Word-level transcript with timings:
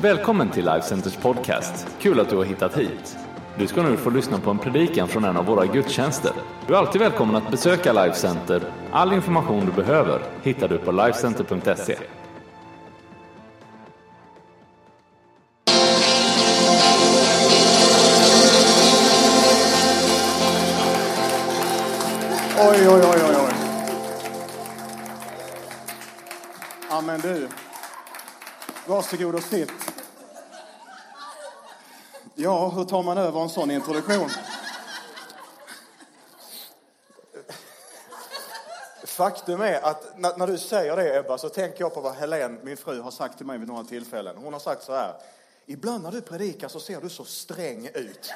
Välkommen 0.00 0.50
till 0.50 0.64
Life 0.64 0.86
Centers 0.86 1.16
podcast. 1.16 1.86
Kul 2.00 2.20
att 2.20 2.30
du 2.30 2.36
har 2.36 2.44
hittat 2.44 2.78
hit. 2.78 3.16
Du 3.58 3.66
ska 3.66 3.82
nu 3.82 3.96
få 3.96 4.10
lyssna 4.10 4.38
på 4.38 4.50
en 4.50 4.58
predikan 4.58 5.08
från 5.08 5.24
en 5.24 5.36
av 5.36 5.46
våra 5.46 5.66
gudstjänster. 5.66 6.32
Du 6.66 6.74
är 6.74 6.78
alltid 6.78 7.00
välkommen 7.00 7.36
att 7.36 7.50
besöka 7.50 7.92
Life 7.92 8.16
Center. 8.16 8.62
All 8.92 9.12
information 9.12 9.66
du 9.66 9.72
behöver 9.72 10.22
hittar 10.42 10.68
du 10.68 10.78
på 10.78 10.92
lifecenter.se. 10.92 11.96
Oj, 22.58 22.88
oj, 22.88 23.02
oj, 23.04 23.20
oj, 23.28 23.36
oj. 23.46 23.54
Ja, 26.90 27.00
men 27.00 27.20
du. 27.20 27.48
Varsågod 28.86 29.34
och 29.34 29.42
sitt. 29.42 29.85
Ja, 32.46 32.68
hur 32.68 32.84
tar 32.84 33.02
man 33.02 33.18
över 33.18 33.40
en 33.40 33.48
sån 33.48 33.70
introduktion? 33.70 34.30
Faktum 39.04 39.60
är 39.60 39.80
att 39.80 40.18
när, 40.18 40.36
när 40.36 40.46
du 40.46 40.58
säger 40.58 40.96
det, 40.96 41.16
Ebba, 41.18 41.38
så 41.38 41.48
tänker 41.48 41.80
jag 41.80 41.94
på 41.94 42.00
vad 42.00 42.14
Helen, 42.14 42.60
min 42.62 42.76
fru, 42.76 43.00
har 43.00 43.10
sagt 43.10 43.36
till 43.36 43.46
mig 43.46 43.58
vid 43.58 43.68
några 43.68 43.84
tillfällen. 43.84 44.36
Hon 44.36 44.52
har 44.52 44.60
sagt 44.60 44.82
så 44.82 44.94
här. 44.94 45.14
Ibland 45.66 46.02
när 46.02 46.10
du 46.10 46.20
predikar 46.20 46.68
så 46.68 46.80
ser 46.80 47.00
du 47.00 47.08
så 47.08 47.24
sträng 47.24 47.88
ut. 47.94 48.32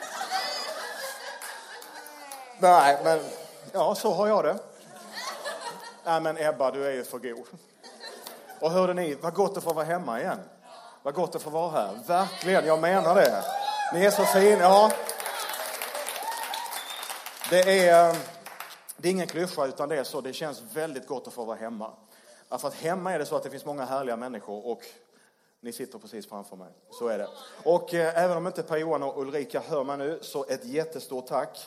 Nej, 2.58 3.00
men 3.04 3.20
ja, 3.72 3.94
så 3.94 4.12
har 4.12 4.28
jag 4.28 4.44
det. 4.44 4.58
Nej, 6.04 6.20
men 6.20 6.36
Ebba, 6.38 6.70
du 6.70 6.86
är 6.86 6.92
ju 6.92 7.04
för 7.04 7.18
god. 7.18 7.46
Och 8.60 8.70
hörde 8.70 8.94
ni, 8.94 9.14
vad 9.14 9.34
gott 9.34 9.56
att 9.56 9.64
få 9.64 9.72
vara 9.72 9.84
hemma 9.84 10.20
igen. 10.20 10.40
Vad 11.02 11.14
gott 11.14 11.34
att 11.34 11.42
få 11.42 11.50
vara 11.50 11.70
här. 11.70 11.98
Verkligen, 12.06 12.66
jag 12.66 12.80
menar 12.80 13.14
det. 13.14 13.59
Ni 13.92 14.04
är 14.04 14.10
så 14.10 14.24
fina. 14.24 14.62
Ja. 14.62 14.92
Det 17.50 17.88
är, 17.88 18.10
ehm, 18.10 18.16
det 18.96 19.08
är 19.08 19.12
ingen 19.12 19.26
klyscha, 19.26 19.66
utan 19.66 19.88
det 19.88 19.96
är 19.96 20.04
så. 20.04 20.20
Det 20.20 20.32
känns 20.32 20.62
väldigt 20.72 21.06
gott 21.06 21.26
att 21.26 21.32
få 21.32 21.44
vara 21.44 21.56
hemma. 21.56 21.92
För 22.48 22.68
att 22.68 22.74
hemma 22.74 23.12
är 23.12 23.18
det 23.18 23.26
så 23.26 23.36
att 23.36 23.42
det 23.42 23.50
finns 23.50 23.64
många 23.64 23.84
härliga 23.84 24.16
människor 24.16 24.66
och 24.66 24.82
ni 25.60 25.72
sitter 25.72 25.98
precis 25.98 26.28
framför 26.28 26.56
mig. 26.56 26.68
Så 26.90 27.08
är 27.08 27.18
det. 27.18 27.28
Och 27.64 27.94
eh, 27.94 28.24
även 28.24 28.36
om 28.36 28.46
inte 28.46 28.62
Per-Johan 28.62 29.02
och 29.02 29.22
Ulrika 29.22 29.60
hör 29.60 29.84
mig 29.84 29.98
nu, 29.98 30.18
så 30.22 30.44
ett 30.48 30.64
jättestort 30.64 31.26
tack 31.26 31.66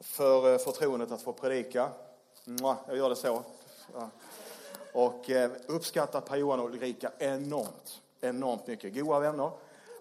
för 0.00 0.52
eh, 0.52 0.58
förtroendet 0.58 1.12
att 1.12 1.22
få 1.22 1.32
predika. 1.32 1.88
Mwah, 2.44 2.76
jag 2.86 2.96
gör 2.96 3.08
det 3.08 3.16
så. 3.16 3.42
Ja. 3.94 4.10
Och 4.92 5.30
eh, 5.30 5.50
uppskattar 5.66 6.20
Per-Johan 6.20 6.60
och 6.60 6.66
Ulrika 6.66 7.12
enormt, 7.18 8.00
enormt 8.20 8.66
mycket. 8.66 8.94
Goda 8.94 9.20
vänner 9.20 9.50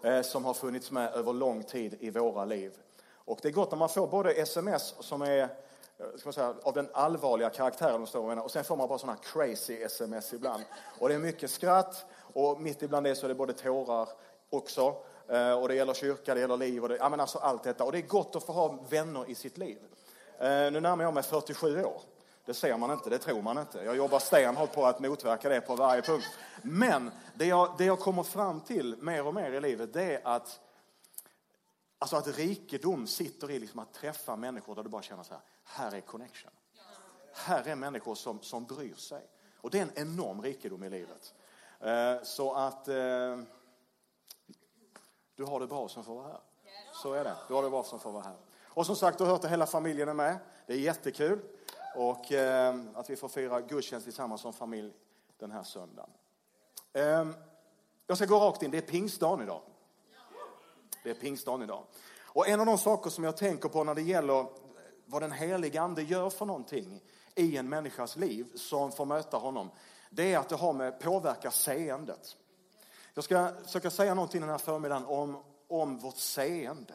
Eh, 0.08 0.22
som 0.22 0.46
har 0.46 0.54
funnits 0.54 0.92
med 0.92 1.14
över 1.14 1.34
lång 1.34 1.64
tid 1.64 1.98
i 2.00 2.10
våra 2.10 2.46
liv. 2.46 2.72
Och 3.14 3.40
det 3.42 3.48
är 3.48 3.52
gott 3.52 3.72
när 3.72 3.78
man 3.78 3.90
får 3.90 4.08
både 4.08 4.34
sms 4.34 4.96
som 5.00 5.22
är 5.22 5.40
eh, 5.40 5.48
ska 6.16 6.28
man 6.28 6.34
säga, 6.34 6.54
av 6.64 6.74
den 6.74 6.90
allvarliga 6.94 7.50
karaktären 7.50 8.02
och, 8.14 8.44
och 8.44 8.52
sen 8.52 8.64
får 8.64 8.76
man 8.76 8.88
bara 8.88 9.00
sådana 9.00 9.18
crazy 9.18 9.82
sms 9.82 10.34
ibland. 10.34 10.64
Och 11.00 11.10
det 11.10 11.16
är 11.16 11.20
mycket 11.20 11.52
skratt 11.52 12.06
och 12.34 12.62
mitt 12.62 12.82
ibland 12.82 13.06
det 13.06 13.16
så 13.16 13.26
är 13.26 13.28
det 13.28 13.36
både 13.36 13.54
tårar 13.54 14.10
också. 14.50 14.96
Eh, 15.28 15.52
och 15.52 15.68
det 15.68 15.76
gäller 15.76 15.94
kyrka, 15.94 16.34
det 16.34 16.40
gäller 16.40 16.58
liv 16.58 16.84
och 16.84 16.90
det, 16.90 16.98
ja, 16.98 17.10
men 17.10 17.20
alltså 17.20 17.38
allt 17.38 17.64
detta. 17.64 17.84
Och 17.84 17.92
det 17.92 17.98
är 17.98 18.08
gott 18.08 18.36
att 18.36 18.44
få 18.44 18.52
ha 18.52 18.80
vänner 18.90 19.30
i 19.30 19.36
sitt 19.36 19.58
liv. 19.58 19.78
Nu 20.40 20.80
närmar 20.80 21.04
jag 21.04 21.14
mig 21.14 21.24
47 21.24 21.84
år. 21.84 22.02
Det 22.48 22.54
ser 22.54 22.78
man 22.78 22.92
inte, 22.92 23.10
det 23.10 23.18
tror 23.18 23.42
man 23.42 23.58
inte. 23.58 23.78
Jag 23.84 23.96
jobbar 23.96 24.20
stenhårt 24.20 24.74
på 24.74 24.86
att 24.86 25.00
motverka 25.00 25.50
det 25.50 25.62
på 25.62 25.76
varje 25.76 26.02
punkt. 26.02 26.26
Men 26.62 27.12
det 27.34 27.46
jag, 27.46 27.76
det 27.78 27.86
jag 27.86 28.00
kommer 28.00 28.24
fram 28.24 28.62
till 28.62 28.96
mer 29.02 29.28
och 29.28 29.34
mer 29.34 29.52
i 29.52 29.62
livet, 29.62 29.94
det 29.94 30.04
är 30.04 30.28
att, 30.28 30.60
alltså 32.00 32.16
att 32.16 32.28
rikedom 32.28 33.08
sitter 33.08 33.52
i 33.52 33.60
liksom 33.60 33.80
att 33.80 33.94
träffa 33.94 34.36
människor 34.36 34.76
där 34.76 34.84
du 34.84 34.90
bara 34.90 35.02
känner 35.02 35.24
så 35.24 35.34
här, 35.34 35.42
här 35.64 35.96
är 35.96 36.02
connection. 36.02 36.52
Här 37.34 37.68
är 37.68 37.76
människor 37.76 38.16
som, 38.16 38.42
som 38.42 38.66
bryr 38.66 38.96
sig. 38.96 39.28
Och 39.58 39.70
det 39.70 39.78
är 39.78 39.84
en 39.84 39.92
enorm 39.96 40.42
rikedom 40.42 40.84
i 40.84 40.90
livet. 40.90 41.34
Eh, 41.80 42.24
så 42.24 42.54
att 42.54 42.88
eh, 42.88 42.96
du 45.36 45.44
har 45.44 45.60
det 45.60 45.68
bra 45.68 45.90
som 45.90 46.04
får 46.04 46.16
vara 46.16 46.28
här. 46.28 46.42
Så 46.94 47.14
är 47.14 47.24
det. 47.24 47.36
Du 47.48 47.54
har 47.54 47.64
det 47.64 47.70
bra 47.70 47.84
som 47.84 48.00
får 48.00 48.12
vara 48.12 48.24
här. 48.24 48.38
Och 48.64 48.86
som 48.86 48.96
sagt, 48.96 49.18
du 49.18 49.24
har 49.24 49.32
hört 49.32 49.44
att 49.44 49.52
hela 49.52 49.66
familjen 49.66 50.10
är 50.10 50.14
med. 50.14 50.38
Det 50.68 50.74
är 50.74 50.78
jättekul. 50.78 51.40
Och 51.98 52.32
eh, 52.32 52.76
att 52.94 53.10
vi 53.10 53.16
får 53.16 53.28
fira 53.28 53.62
gudstjänst 53.62 54.06
tillsammans 54.06 54.42
som 54.42 54.54
familj 54.54 54.94
den 55.38 55.52
här 55.52 55.64
söndagen. 55.64 56.10
Eh, 56.94 57.28
jag 58.08 58.18
ska 58.18 58.26
gå 58.26 58.40
rakt 58.40 58.64
in. 58.64 58.72
Det 58.72 58.78
är 58.78 58.82
pingstdagen 58.82 59.42
idag. 59.42 59.62
Det 61.04 61.10
är 61.10 61.14
pingstdagen 61.14 61.62
idag. 61.62 61.84
Och 62.20 62.48
en 62.48 62.60
av 62.60 62.66
de 62.66 62.78
saker 62.78 63.10
som 63.10 63.24
jag 63.24 63.38
tänker 63.38 63.70
på 63.70 63.84
när 63.84 63.96
det 63.96 64.02
gäller 64.02 64.46
vad 65.06 65.22
den 65.22 65.32
helige 65.32 65.82
ande 65.82 66.04
gör 66.04 66.30
för 66.30 66.46
någonting 66.46 67.02
i 67.36 67.58
en 67.58 67.70
människas 67.70 68.16
liv 68.16 68.48
som 68.56 68.92
får 68.92 69.06
möta 69.06 69.38
honom, 69.38 69.70
det 70.10 70.34
är 70.34 70.40
att 70.40 70.50
det 70.50 70.56
har 70.56 70.74
med 70.74 71.00
påverka 71.00 71.52
seendet. 71.52 72.38
Jag 73.14 73.24
ska 73.24 73.52
försöka 73.64 73.90
säga 73.90 74.14
någonting 74.14 74.42
den 74.42 74.50
här 74.50 74.58
förmiddagen 74.58 75.06
om, 75.06 75.44
om 75.68 75.98
vårt 75.98 76.18
seende. 76.18 76.94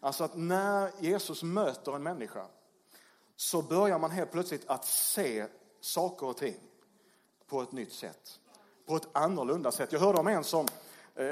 Alltså 0.00 0.24
att 0.24 0.36
när 0.36 0.90
Jesus 1.00 1.42
möter 1.42 1.94
en 1.94 2.02
människa 2.02 2.46
så 3.36 3.62
börjar 3.62 3.98
man 3.98 4.10
helt 4.10 4.32
plötsligt 4.32 4.64
att 4.66 4.84
se 4.84 5.46
saker 5.80 6.26
och 6.26 6.36
ting 6.36 6.60
på 7.46 7.62
ett 7.62 7.72
nytt 7.72 7.92
sätt. 7.92 8.40
På 8.86 8.96
ett 8.96 9.08
annorlunda 9.12 9.72
sätt. 9.72 9.92
Jag 9.92 10.00
hörde 10.00 10.18
om 10.18 10.26
en 10.26 10.44
som, 10.44 10.66
eh, 11.14 11.24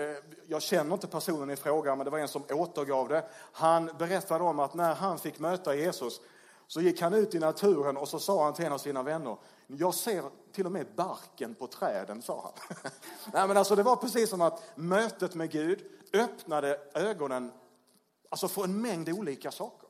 jag 0.46 0.62
känner 0.62 0.94
inte 0.94 1.06
personen 1.06 1.50
i 1.50 1.56
fråga, 1.56 1.96
men 1.96 2.04
det 2.04 2.10
var 2.10 2.18
en 2.18 2.28
som 2.28 2.42
återgav 2.50 3.08
det. 3.08 3.24
Han 3.52 3.90
berättade 3.98 4.44
om 4.44 4.58
att 4.58 4.74
när 4.74 4.94
han 4.94 5.18
fick 5.18 5.38
möta 5.38 5.74
Jesus 5.74 6.20
så 6.66 6.80
gick 6.80 7.00
han 7.00 7.14
ut 7.14 7.34
i 7.34 7.38
naturen 7.38 7.96
och 7.96 8.08
så 8.08 8.18
sa 8.18 8.44
han 8.44 8.54
till 8.54 8.64
en 8.64 8.72
av 8.72 8.78
sina 8.78 9.02
vänner, 9.02 9.36
jag 9.66 9.94
ser 9.94 10.24
till 10.52 10.66
och 10.66 10.72
med 10.72 10.86
barken 10.96 11.54
på 11.54 11.66
träden, 11.66 12.22
sa 12.22 12.42
han. 12.42 12.80
Nej, 13.32 13.48
men 13.48 13.56
alltså, 13.56 13.76
det 13.76 13.82
var 13.82 13.96
precis 13.96 14.30
som 14.30 14.40
att 14.40 14.62
mötet 14.74 15.34
med 15.34 15.50
Gud 15.50 15.84
öppnade 16.12 16.78
ögonen 16.94 17.52
alltså 18.28 18.48
för 18.48 18.64
en 18.64 18.80
mängd 18.80 19.08
olika 19.08 19.50
saker. 19.50 19.88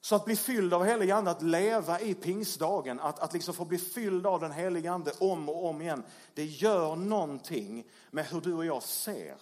Så 0.00 0.16
att 0.16 0.24
bli 0.24 0.36
fylld 0.36 0.74
av 0.74 0.84
helig 0.84 1.10
ande, 1.10 1.30
att 1.30 1.42
leva 1.42 2.00
i 2.00 2.14
pingstdagen, 2.14 3.00
att, 3.00 3.18
att 3.18 3.32
liksom 3.32 3.54
få 3.54 3.64
bli 3.64 3.78
fylld 3.78 4.26
av 4.26 4.40
den 4.40 4.52
helige 4.52 4.90
ande 4.90 5.12
om 5.18 5.48
och 5.48 5.64
om 5.64 5.82
igen, 5.82 6.02
det 6.34 6.44
gör 6.44 6.96
någonting 6.96 7.84
med 8.10 8.26
hur 8.26 8.40
du 8.40 8.54
och 8.54 8.64
jag 8.64 8.82
ser 8.82 9.36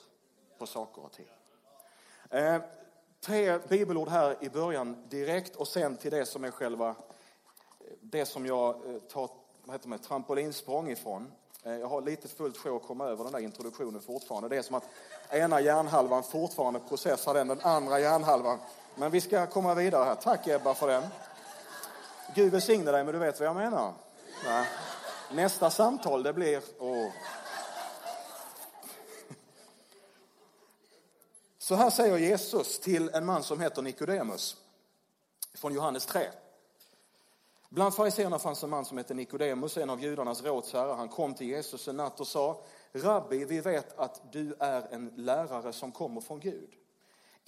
på 0.58 0.66
saker 0.66 1.04
och 1.04 1.12
ting. 1.12 1.28
Eh, 2.30 2.62
tre 3.20 3.58
bibelord 3.58 4.08
här 4.08 4.36
i 4.40 4.48
början 4.48 5.08
direkt 5.08 5.56
och 5.56 5.68
sen 5.68 5.96
till 5.96 6.10
det 6.10 6.26
som 6.26 6.44
är 6.44 6.50
själva, 6.50 6.94
det 8.00 8.26
som 8.26 8.46
jag 8.46 8.74
eh, 8.74 8.98
tar 8.98 9.30
vad 9.64 9.74
heter 9.74 9.88
det, 9.88 9.98
trampolinsprång 9.98 10.90
ifrån. 10.90 11.32
Eh, 11.62 11.72
jag 11.72 11.86
har 11.86 12.02
lite 12.02 12.28
fullt 12.28 12.56
sjå 12.56 12.76
att 12.76 12.82
komma 12.82 13.06
över 13.06 13.24
den 13.24 13.32
där 13.32 13.40
introduktionen 13.40 14.00
fortfarande. 14.00 14.48
Det 14.48 14.56
är 14.56 14.62
som 14.62 14.74
att 14.74 14.88
ena 15.30 15.60
hjärnhalvan 15.60 16.22
fortfarande 16.22 16.80
processar 16.80 17.34
den, 17.34 17.48
den 17.48 17.60
andra 17.60 18.00
hjärnhalvan 18.00 18.58
men 18.98 19.10
vi 19.10 19.20
ska 19.20 19.46
komma 19.46 19.74
vidare 19.74 20.04
här. 20.04 20.14
Tack 20.14 20.46
Ebba 20.46 20.74
för 20.74 20.88
den. 20.88 21.06
Gud 22.34 22.52
välsigne 22.52 22.92
dig, 22.92 23.04
men 23.04 23.12
du 23.12 23.18
vet 23.18 23.40
vad 23.40 23.48
jag 23.48 23.56
menar. 23.56 23.94
Ja. 24.44 24.64
Nästa 25.32 25.70
samtal, 25.70 26.22
det 26.22 26.32
blir... 26.32 26.62
Åh. 26.78 27.10
Så 31.58 31.74
här 31.74 31.90
säger 31.90 32.16
Jesus 32.16 32.80
till 32.80 33.08
en 33.08 33.26
man 33.26 33.42
som 33.42 33.60
heter 33.60 33.82
Nikodemus 33.82 34.56
från 35.54 35.74
Johannes 35.74 36.06
3. 36.06 36.28
Bland 37.68 37.94
fariséerna 37.94 38.38
fanns 38.38 38.62
en 38.62 38.70
man 38.70 38.84
som 38.84 38.98
hette 38.98 39.14
Nikodemus, 39.14 39.76
en 39.76 39.90
av 39.90 40.02
judarnas 40.02 40.42
rådsherrar. 40.42 40.96
Han 40.96 41.08
kom 41.08 41.34
till 41.34 41.46
Jesus 41.46 41.88
en 41.88 41.96
natt 41.96 42.20
och 42.20 42.26
sa, 42.26 42.64
Rabbi, 42.92 43.44
vi 43.44 43.60
vet 43.60 43.98
att 43.98 44.32
du 44.32 44.54
är 44.58 44.94
en 44.94 45.12
lärare 45.16 45.72
som 45.72 45.92
kommer 45.92 46.20
från 46.20 46.40
Gud. 46.40 46.70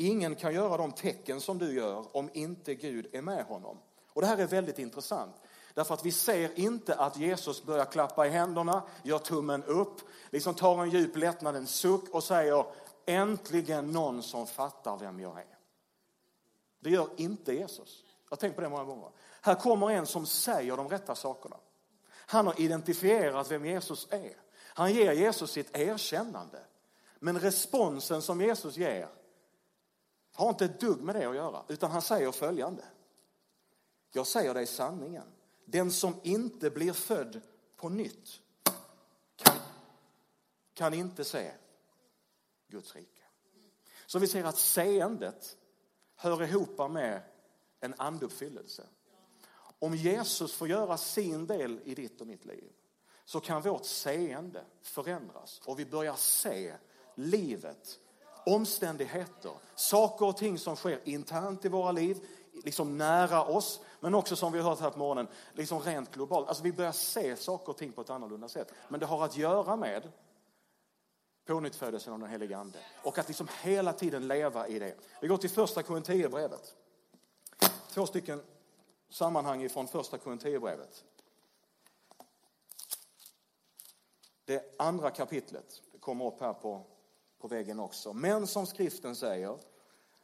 Ingen 0.00 0.34
kan 0.34 0.54
göra 0.54 0.76
de 0.76 0.92
tecken 0.92 1.40
som 1.40 1.58
du 1.58 1.74
gör 1.74 2.16
om 2.16 2.30
inte 2.32 2.74
Gud 2.74 3.06
är 3.12 3.22
med 3.22 3.44
honom. 3.44 3.78
Och 4.08 4.20
det 4.20 4.26
här 4.26 4.38
är 4.38 4.46
väldigt 4.46 4.78
intressant. 4.78 5.34
Därför 5.74 5.94
att 5.94 6.04
vi 6.04 6.12
ser 6.12 6.58
inte 6.58 6.94
att 6.94 7.16
Jesus 7.16 7.62
börjar 7.62 7.84
klappa 7.84 8.26
i 8.26 8.30
händerna, 8.30 8.82
gör 9.02 9.18
tummen 9.18 9.64
upp, 9.64 10.00
liksom 10.30 10.54
tar 10.54 10.82
en 10.82 10.90
djup 10.90 11.16
lättnad, 11.16 11.56
en 11.56 11.66
suck 11.66 12.14
och 12.14 12.24
säger 12.24 12.64
äntligen 13.06 13.90
någon 13.90 14.22
som 14.22 14.46
fattar 14.46 14.98
vem 14.98 15.20
jag 15.20 15.38
är. 15.38 15.58
Det 16.80 16.90
gör 16.90 17.08
inte 17.16 17.52
Jesus. 17.52 18.04
Jag 18.24 18.30
har 18.30 18.36
tänkt 18.36 18.54
på 18.54 18.60
det 18.60 18.68
många 18.68 18.84
gånger. 18.84 19.10
Här 19.40 19.54
kommer 19.54 19.90
en 19.90 20.06
som 20.06 20.26
säger 20.26 20.76
de 20.76 20.88
rätta 20.88 21.14
sakerna. 21.14 21.56
Han 22.10 22.46
har 22.46 22.60
identifierat 22.60 23.50
vem 23.50 23.66
Jesus 23.66 24.08
är. 24.10 24.36
Han 24.58 24.92
ger 24.92 25.12
Jesus 25.12 25.50
sitt 25.50 25.76
erkännande. 25.76 26.58
Men 27.18 27.38
responsen 27.38 28.22
som 28.22 28.40
Jesus 28.40 28.76
ger 28.76 29.08
har 30.40 30.48
inte 30.48 30.64
ett 30.64 30.80
dugg 30.80 31.00
med 31.00 31.14
det 31.14 31.24
att 31.24 31.34
göra, 31.34 31.64
utan 31.68 31.90
han 31.90 32.02
säger 32.02 32.32
följande. 32.32 32.84
Jag 34.12 34.26
säger 34.26 34.54
dig 34.54 34.66
sanningen. 34.66 35.26
Den 35.64 35.90
som 35.90 36.14
inte 36.22 36.70
blir 36.70 36.92
född 36.92 37.40
på 37.76 37.88
nytt 37.88 38.40
kan, 39.36 39.56
kan 40.74 40.94
inte 40.94 41.24
se 41.24 41.52
Guds 42.68 42.94
rike. 42.94 43.22
Så 44.06 44.18
vi 44.18 44.26
ser 44.26 44.44
att 44.44 44.58
seendet 44.58 45.56
hör 46.16 46.42
ihop 46.42 46.90
med 46.90 47.22
en 47.80 47.94
anduppfyllelse. 47.96 48.86
Om 49.78 49.94
Jesus 49.94 50.54
får 50.54 50.68
göra 50.68 50.96
sin 50.96 51.46
del 51.46 51.80
i 51.84 51.94
ditt 51.94 52.20
och 52.20 52.26
mitt 52.26 52.44
liv 52.44 52.72
så 53.24 53.40
kan 53.40 53.62
vårt 53.62 53.84
seende 53.84 54.64
förändras 54.82 55.60
och 55.64 55.78
vi 55.78 55.86
börjar 55.86 56.16
se 56.16 56.74
livet, 57.14 57.98
omständigheter, 58.46 59.52
saker 59.74 60.26
och 60.26 60.36
ting 60.36 60.58
som 60.58 60.76
sker 60.76 61.00
internt 61.04 61.64
i 61.64 61.68
våra 61.68 61.92
liv, 61.92 62.18
liksom 62.64 62.98
nära 62.98 63.44
oss, 63.44 63.80
men 64.00 64.14
också 64.14 64.36
som 64.36 64.52
vi 64.52 64.58
har 64.58 64.70
hört 64.70 64.80
här 64.80 64.90
på 64.90 64.98
morgonen, 64.98 65.28
liksom 65.52 65.80
rent 65.80 66.10
globalt. 66.10 66.48
Alltså 66.48 66.62
vi 66.62 66.72
börjar 66.72 66.92
se 66.92 67.36
saker 67.36 67.68
och 67.68 67.76
ting 67.76 67.92
på 67.92 68.00
ett 68.00 68.10
annorlunda 68.10 68.48
sätt. 68.48 68.72
Men 68.88 69.00
det 69.00 69.06
har 69.06 69.24
att 69.24 69.36
göra 69.36 69.76
med 69.76 70.12
pånyttfödelsen 71.44 72.12
av 72.12 72.18
den 72.20 72.30
helige 72.30 72.58
Ande. 72.58 72.78
Och 73.02 73.18
att 73.18 73.28
liksom 73.28 73.48
hela 73.62 73.92
tiden 73.92 74.28
leva 74.28 74.68
i 74.68 74.78
det. 74.78 74.94
Vi 75.20 75.28
går 75.28 75.36
till 75.36 75.50
första 75.50 75.82
Korinthierbrevet. 75.82 76.74
Två 77.88 78.06
stycken 78.06 78.42
sammanhang 79.08 79.62
ifrån 79.62 79.88
första 79.88 80.18
Korinthierbrevet. 80.18 81.04
Det 84.44 84.74
andra 84.78 85.10
kapitlet 85.10 85.82
det 85.92 85.98
kommer 85.98 86.26
upp 86.26 86.40
här 86.40 86.52
på, 86.52 86.86
på 87.40 87.48
väggen 87.48 87.80
också. 87.80 88.12
Men 88.12 88.46
som 88.46 88.66
skriften 88.66 89.16
säger, 89.16 89.58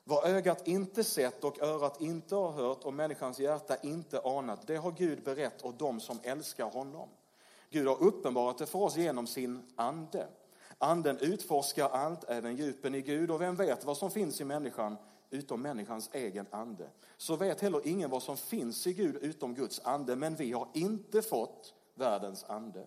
vad 0.05 0.25
ögat 0.25 0.69
inte 0.69 1.05
sett 1.05 1.45
och 1.45 1.63
örat 1.63 2.01
inte 2.01 2.35
har 2.35 2.53
hört 2.53 2.85
och 2.85 2.95
människans 2.95 3.39
hjärta 3.39 3.77
inte 3.83 4.21
anat, 4.21 4.67
det 4.67 4.77
har 4.77 4.93
Gud 4.93 5.23
berett 5.23 5.65
åt 5.65 5.79
dem 5.79 6.01
som 6.01 6.19
älskar 6.23 6.71
honom. 6.71 7.09
Gud 7.71 7.87
har 7.87 8.03
uppenbarat 8.03 8.59
det 8.59 8.67
för 8.67 8.79
oss 8.79 8.97
genom 8.97 9.27
sin 9.27 9.63
ande. 9.77 10.29
Anden 10.79 11.19
utforskar 11.19 11.89
allt, 11.89 12.25
även 12.25 12.57
djupen 12.57 12.95
i 12.95 13.03
Gud, 13.03 13.31
och 13.31 13.41
vem 13.41 13.57
vet 13.57 13.85
vad 13.85 13.97
som 13.97 14.11
finns 14.11 14.41
i 14.41 14.45
människan 14.45 14.97
utom 15.31 15.63
människans 15.63 16.11
egen 16.13 16.47
ande. 16.51 16.91
Så 17.17 17.37
vet 17.37 17.61
heller 17.61 17.81
ingen 17.85 18.11
vad 18.11 18.23
som 18.23 18.37
finns 18.37 18.87
i 18.87 18.93
Gud 18.93 19.17
utom 19.17 19.55
Guds 19.55 19.81
ande, 19.85 20.17
men 20.17 20.37
vi 20.37 20.53
har 20.53 20.69
inte 20.75 21.23
fått 21.23 21.75
världens 21.95 22.45
ande, 22.45 22.87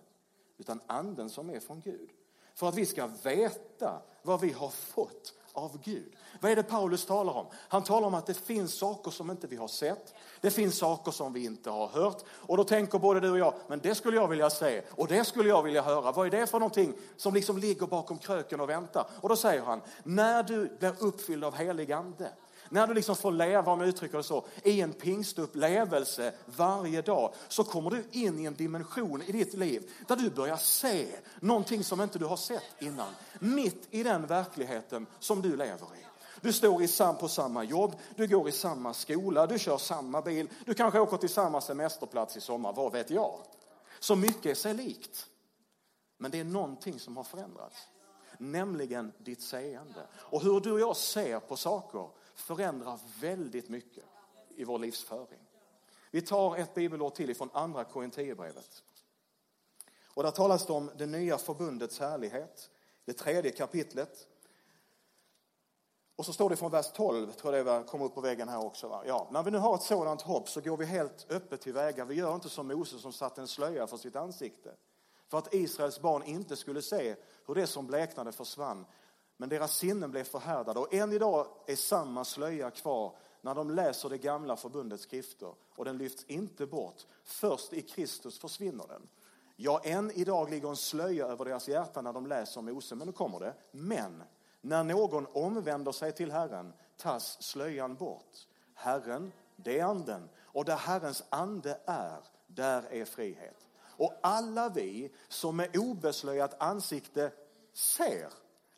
utan 0.58 0.80
anden 0.86 1.30
som 1.30 1.50
är 1.50 1.60
från 1.60 1.80
Gud. 1.80 2.10
För 2.54 2.68
att 2.68 2.74
vi 2.74 2.86
ska 2.86 3.06
veta 3.22 4.02
vad 4.22 4.40
vi 4.40 4.52
har 4.52 4.68
fått 4.68 5.34
av 5.52 5.78
Gud. 5.84 6.16
Vad 6.40 6.52
är 6.52 6.56
det 6.56 6.62
Paulus 6.62 7.06
talar 7.06 7.32
om? 7.32 7.46
Han 7.68 7.84
talar 7.84 8.06
om 8.08 8.14
att 8.14 8.26
det 8.26 8.34
finns 8.34 8.74
saker 8.74 9.10
som 9.10 9.30
inte 9.30 9.46
vi 9.46 9.56
har 9.56 9.68
sett. 9.68 10.14
Det 10.40 10.50
finns 10.50 10.78
saker 10.78 11.12
som 11.12 11.32
vi 11.32 11.44
inte 11.44 11.70
har 11.70 11.88
hört. 11.88 12.22
Och 12.28 12.56
då 12.56 12.64
tänker 12.64 12.98
både 12.98 13.20
du 13.20 13.30
och 13.30 13.38
jag, 13.38 13.54
men 13.68 13.78
det 13.78 13.94
skulle 13.94 14.16
jag 14.16 14.28
vilja 14.28 14.50
se 14.50 14.82
och 14.90 15.08
det 15.08 15.24
skulle 15.24 15.48
jag 15.48 15.62
vilja 15.62 15.82
höra. 15.82 16.12
Vad 16.12 16.26
är 16.26 16.30
det 16.30 16.46
för 16.46 16.58
någonting 16.58 16.94
som 17.16 17.34
liksom 17.34 17.58
ligger 17.58 17.86
bakom 17.86 18.18
kröken 18.18 18.60
och 18.60 18.68
väntar? 18.68 19.06
Och 19.20 19.28
då 19.28 19.36
säger 19.36 19.62
han, 19.62 19.80
när 20.02 20.42
du 20.42 20.76
blir 20.78 20.94
uppfylld 20.98 21.44
av 21.44 21.54
helig 21.54 21.92
ande, 21.92 22.30
när 22.72 22.86
du 22.86 22.94
liksom 22.94 23.16
får 23.16 23.32
leva, 23.32 23.72
om 23.72 23.80
jag 23.80 23.88
uttrycker 23.88 24.16
det 24.16 24.24
så, 24.24 24.44
i 24.64 24.80
en 24.80 24.92
pingstupplevelse 24.92 26.32
varje 26.46 27.02
dag 27.02 27.34
så 27.48 27.64
kommer 27.64 27.90
du 27.90 28.04
in 28.12 28.38
i 28.38 28.44
en 28.44 28.54
dimension 28.54 29.22
i 29.22 29.32
ditt 29.32 29.54
liv 29.54 29.90
där 30.08 30.16
du 30.16 30.30
börjar 30.30 30.56
se 30.56 31.06
någonting 31.40 31.84
som 31.84 32.00
inte 32.00 32.18
du 32.18 32.24
har 32.24 32.36
sett 32.36 32.74
innan. 32.78 33.12
Mitt 33.38 33.88
i 33.90 34.02
den 34.02 34.26
verkligheten 34.26 35.06
som 35.18 35.42
du 35.42 35.56
lever 35.56 35.86
i. 35.86 36.06
Du 36.40 36.52
står 36.52 36.82
i 36.82 36.88
sam, 36.88 37.16
på 37.16 37.28
samma 37.28 37.64
jobb, 37.64 37.94
du 38.16 38.26
går 38.26 38.48
i 38.48 38.52
samma 38.52 38.94
skola, 38.94 39.46
du 39.46 39.58
kör 39.58 39.78
samma 39.78 40.22
bil, 40.22 40.48
du 40.64 40.74
kanske 40.74 41.00
åker 41.00 41.16
till 41.16 41.28
samma 41.28 41.60
semesterplats 41.60 42.36
i 42.36 42.40
sommar, 42.40 42.72
vad 42.72 42.92
vet 42.92 43.10
jag? 43.10 43.38
Så 44.00 44.16
mycket 44.16 44.46
är 44.46 44.54
sig 44.54 44.74
likt. 44.74 45.26
Men 46.18 46.30
det 46.30 46.40
är 46.40 46.44
någonting 46.44 47.00
som 47.00 47.16
har 47.16 47.24
förändrats. 47.24 47.88
Nämligen 48.38 49.12
ditt 49.18 49.42
seende. 49.42 50.06
Och 50.14 50.42
hur 50.42 50.60
du 50.60 50.72
och 50.72 50.80
jag 50.80 50.96
ser 50.96 51.40
på 51.40 51.56
saker 51.56 52.08
förändrar 52.40 52.98
väldigt 53.20 53.68
mycket 53.68 54.04
i 54.56 54.64
vår 54.64 54.78
livsföring. 54.78 55.40
Vi 56.10 56.22
tar 56.22 56.56
ett 56.56 56.74
bibelord 56.74 57.14
till 57.14 57.30
ifrån 57.30 57.50
andra 57.52 57.84
Korinthierbrevet. 57.84 58.82
Och 60.14 60.22
där 60.22 60.30
talas 60.30 60.66
det 60.66 60.72
om 60.72 60.90
det 60.96 61.06
nya 61.06 61.38
förbundets 61.38 61.98
härlighet, 61.98 62.70
det 63.04 63.12
tredje 63.12 63.50
kapitlet. 63.50 64.28
Och 66.16 66.26
så 66.26 66.32
står 66.32 66.50
det 66.50 66.56
från 66.56 66.70
vers 66.70 66.92
12, 66.94 67.32
tror 67.32 67.56
jag 67.56 67.66
det 67.66 67.84
kom 67.88 68.02
upp 68.02 68.14
på 68.14 68.20
väggen 68.20 68.48
här 68.48 68.64
också. 68.64 68.88
Va? 68.88 69.02
Ja, 69.06 69.28
när 69.30 69.42
vi 69.42 69.50
nu 69.50 69.58
har 69.58 69.74
ett 69.74 69.82
sådant 69.82 70.22
hopp 70.22 70.48
så 70.48 70.60
går 70.60 70.76
vi 70.76 70.84
helt 70.84 71.26
öppet 71.30 71.60
tillväga. 71.60 72.04
Vi 72.04 72.14
gör 72.14 72.34
inte 72.34 72.48
som 72.48 72.68
Moses 72.68 73.02
som 73.02 73.12
satte 73.12 73.40
en 73.40 73.48
slöja 73.48 73.86
för 73.86 73.96
sitt 73.96 74.16
ansikte. 74.16 74.74
För 75.28 75.38
att 75.38 75.54
Israels 75.54 76.00
barn 76.00 76.22
inte 76.22 76.56
skulle 76.56 76.82
se 76.82 77.16
hur 77.46 77.54
det 77.54 77.66
som 77.66 77.86
bleknade 77.86 78.32
försvann 78.32 78.86
men 79.40 79.48
deras 79.48 79.76
sinnen 79.76 80.10
blev 80.10 80.24
förhärdade 80.24 80.80
och 80.80 80.94
än 80.94 81.12
idag 81.12 81.46
är 81.66 81.76
samma 81.76 82.24
slöja 82.24 82.70
kvar 82.70 83.16
när 83.40 83.54
de 83.54 83.70
läser 83.70 84.08
det 84.08 84.18
gamla 84.18 84.56
förbundets 84.56 85.02
skrifter 85.02 85.54
och 85.76 85.84
den 85.84 85.98
lyfts 85.98 86.24
inte 86.24 86.66
bort. 86.66 87.06
Först 87.24 87.72
i 87.72 87.82
Kristus 87.82 88.38
försvinner 88.38 88.86
den. 88.88 89.08
Ja, 89.56 89.80
än 89.84 90.10
idag 90.10 90.50
ligger 90.50 90.68
en 90.68 90.76
slöja 90.76 91.26
över 91.26 91.44
deras 91.44 91.68
hjärtan 91.68 92.04
när 92.04 92.12
de 92.12 92.26
läser 92.26 92.62
Mose, 92.62 92.94
men 92.94 93.06
nu 93.06 93.12
kommer 93.12 93.40
det. 93.40 93.54
Men 93.70 94.22
när 94.60 94.84
någon 94.84 95.26
omvänder 95.32 95.92
sig 95.92 96.12
till 96.12 96.32
Herren 96.32 96.72
tas 96.96 97.42
slöjan 97.42 97.94
bort. 97.94 98.46
Herren, 98.74 99.32
det 99.56 99.78
är 99.78 99.84
anden 99.84 100.28
och 100.38 100.64
där 100.64 100.76
Herrens 100.76 101.24
ande 101.28 101.80
är, 101.86 102.20
där 102.46 102.82
är 102.90 103.04
frihet. 103.04 103.68
Och 103.82 104.14
alla 104.22 104.68
vi 104.68 105.12
som 105.28 105.56
med 105.56 105.76
obeslöjat 105.76 106.62
ansikte 106.62 107.32
ser 107.72 108.28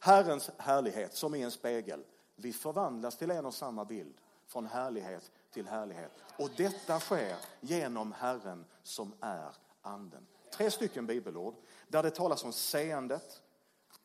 Herrens 0.05 0.51
härlighet 0.59 1.15
som 1.15 1.35
i 1.35 1.43
en 1.43 1.51
spegel. 1.51 2.05
Vi 2.37 2.53
förvandlas 2.53 3.17
till 3.17 3.31
en 3.31 3.47
och 3.47 3.55
samma 3.55 3.85
bild 3.85 4.15
från 4.47 4.67
härlighet 4.67 5.31
till 5.53 5.67
härlighet. 5.67 6.13
Och 6.39 6.51
detta 6.57 7.01
sker 7.01 7.37
genom 7.61 8.13
Herren 8.13 8.65
som 8.83 9.13
är 9.21 9.55
anden. 9.83 10.27
Tre 10.53 10.71
stycken 10.71 11.07
bibelord 11.07 11.55
där 11.89 12.03
det 12.03 12.11
talas 12.11 12.45
om 12.45 12.53
seendet 12.53 13.43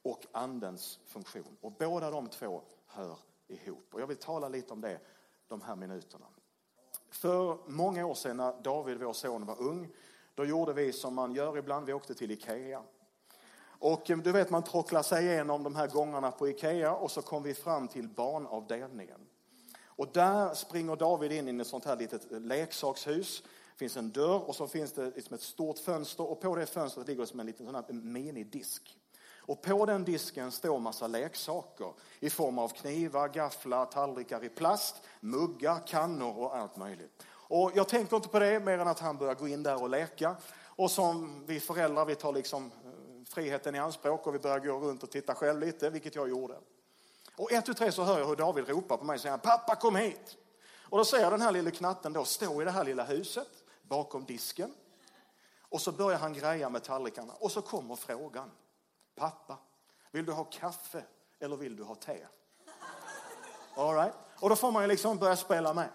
och 0.01 0.25
andens 0.31 0.99
funktion. 1.05 1.57
Och 1.61 1.71
båda 1.71 2.11
de 2.11 2.27
två 2.27 2.61
hör 2.87 3.17
ihop. 3.47 3.93
Och 3.93 4.01
jag 4.01 4.07
vill 4.07 4.17
tala 4.17 4.49
lite 4.49 4.73
om 4.73 4.81
det 4.81 4.99
de 5.47 5.61
här 5.61 5.75
minuterna. 5.75 6.25
För 7.09 7.57
många 7.67 8.05
år 8.05 8.15
sedan 8.15 8.37
när 8.37 8.61
David, 8.61 8.97
vår 8.99 9.13
son, 9.13 9.45
var 9.45 9.61
ung, 9.61 9.89
då 10.35 10.45
gjorde 10.45 10.73
vi 10.73 10.93
som 10.93 11.15
man 11.15 11.33
gör 11.33 11.57
ibland. 11.57 11.85
Vi 11.85 11.93
åkte 11.93 12.13
till 12.13 12.31
Ikea 12.31 12.83
och 13.79 14.11
eh, 14.11 14.17
du 14.17 14.31
vet, 14.31 14.49
man 14.49 14.63
tråcklar 14.63 15.03
sig 15.03 15.25
igenom 15.25 15.63
de 15.63 15.75
här 15.75 15.87
gångarna 15.87 16.31
på 16.31 16.47
Ikea 16.47 16.93
och 16.93 17.11
så 17.11 17.21
kom 17.21 17.43
vi 17.43 17.53
fram 17.53 17.87
till 17.87 18.07
barnavdelningen. 18.07 19.19
Och 19.85 20.07
där 20.13 20.53
springer 20.53 20.95
David 20.95 21.31
in 21.31 21.59
i 21.59 21.61
ett 21.61 21.67
sånt 21.67 21.85
här 21.85 21.95
litet 21.95 22.31
eh, 22.31 22.39
leksakshus. 22.39 23.43
Det 23.43 23.79
finns 23.79 23.97
en 23.97 24.11
dörr 24.11 24.49
och 24.49 24.55
så 24.55 24.67
finns 24.67 24.93
det 24.93 25.15
liksom 25.15 25.35
ett 25.35 25.41
stort 25.41 25.79
fönster 25.79 26.31
och 26.31 26.41
på 26.41 26.55
det 26.55 26.65
fönstret 26.65 27.07
ligger 27.07 27.21
det 27.21 27.27
som 27.27 27.39
en 27.39 27.45
liten 27.45 27.65
sån 27.65 27.75
här 27.75 27.83
eh, 27.89 27.95
minidisk. 27.95 28.97
Och 29.47 29.61
på 29.61 29.85
den 29.85 30.03
disken 30.03 30.51
står 30.51 30.79
massa 30.79 31.07
leksaker 31.07 31.93
i 32.19 32.29
form 32.29 32.59
av 32.59 32.69
knivar, 32.69 33.27
gafflar, 33.27 33.85
tallrikar 33.85 34.43
i 34.43 34.49
plast, 34.49 34.95
muggar, 35.19 35.87
kannor 35.87 36.37
och 36.37 36.55
allt 36.55 36.77
möjligt. 36.77 37.23
Och 37.49 37.71
jag 37.75 37.89
tänker 37.89 38.15
inte 38.15 38.29
på 38.29 38.39
det 38.39 38.59
mer 38.59 38.79
än 38.79 38.87
att 38.87 38.99
han 38.99 39.17
börjar 39.17 39.35
gå 39.35 39.47
in 39.47 39.63
där 39.63 39.81
och 39.81 39.89
leka. 39.89 40.35
Och 40.65 40.91
som 40.91 41.43
vi 41.45 41.59
föräldrar, 41.59 42.05
vi 42.05 42.15
tar 42.15 42.33
liksom 42.33 42.71
friheten 43.37 43.75
i 43.75 43.79
anspråk 43.79 44.27
och 44.27 44.35
vi 44.35 44.39
började 44.39 44.67
gå 44.67 44.79
runt 44.79 45.03
och 45.03 45.09
titta 45.09 45.35
själv 45.35 45.59
lite, 45.59 45.89
vilket 45.89 46.15
jag 46.15 46.29
gjorde. 46.29 46.57
Och 47.35 47.51
ett, 47.51 47.65
tu, 47.65 47.73
tre 47.73 47.91
så 47.91 48.03
hör 48.03 48.19
jag 48.19 48.27
hur 48.27 48.35
David 48.35 48.69
ropar 48.69 48.97
på 48.97 49.03
mig 49.03 49.13
och 49.13 49.21
säger 49.21 49.37
pappa 49.37 49.75
kom 49.75 49.95
hit. 49.95 50.37
Och 50.89 50.97
då 50.97 51.05
ser 51.05 51.17
jag 51.17 51.31
den 51.31 51.41
här 51.41 51.51
lilla 51.51 51.71
knatten 51.71 52.13
då 52.13 52.25
stå 52.25 52.61
i 52.61 52.65
det 52.65 52.71
här 52.71 52.83
lilla 52.83 53.03
huset 53.03 53.47
bakom 53.81 54.25
disken. 54.25 54.73
Och 55.61 55.81
så 55.81 55.91
börjar 55.91 56.19
han 56.19 56.33
greja 56.33 56.69
med 56.69 56.83
tallrikarna 56.83 57.33
och 57.33 57.51
så 57.51 57.61
kommer 57.61 57.95
frågan. 57.95 58.51
Pappa, 59.15 59.57
vill 60.11 60.25
du 60.25 60.31
ha 60.31 60.43
kaffe 60.43 61.03
eller 61.39 61.55
vill 61.55 61.75
du 61.75 61.83
ha 61.83 61.95
te? 61.95 62.17
All 63.75 63.95
right. 63.95 64.13
Och 64.39 64.49
då 64.49 64.55
får 64.55 64.71
man 64.71 64.83
ju 64.83 64.87
liksom 64.87 65.17
börja 65.17 65.35
spela 65.35 65.73
med. 65.73 65.89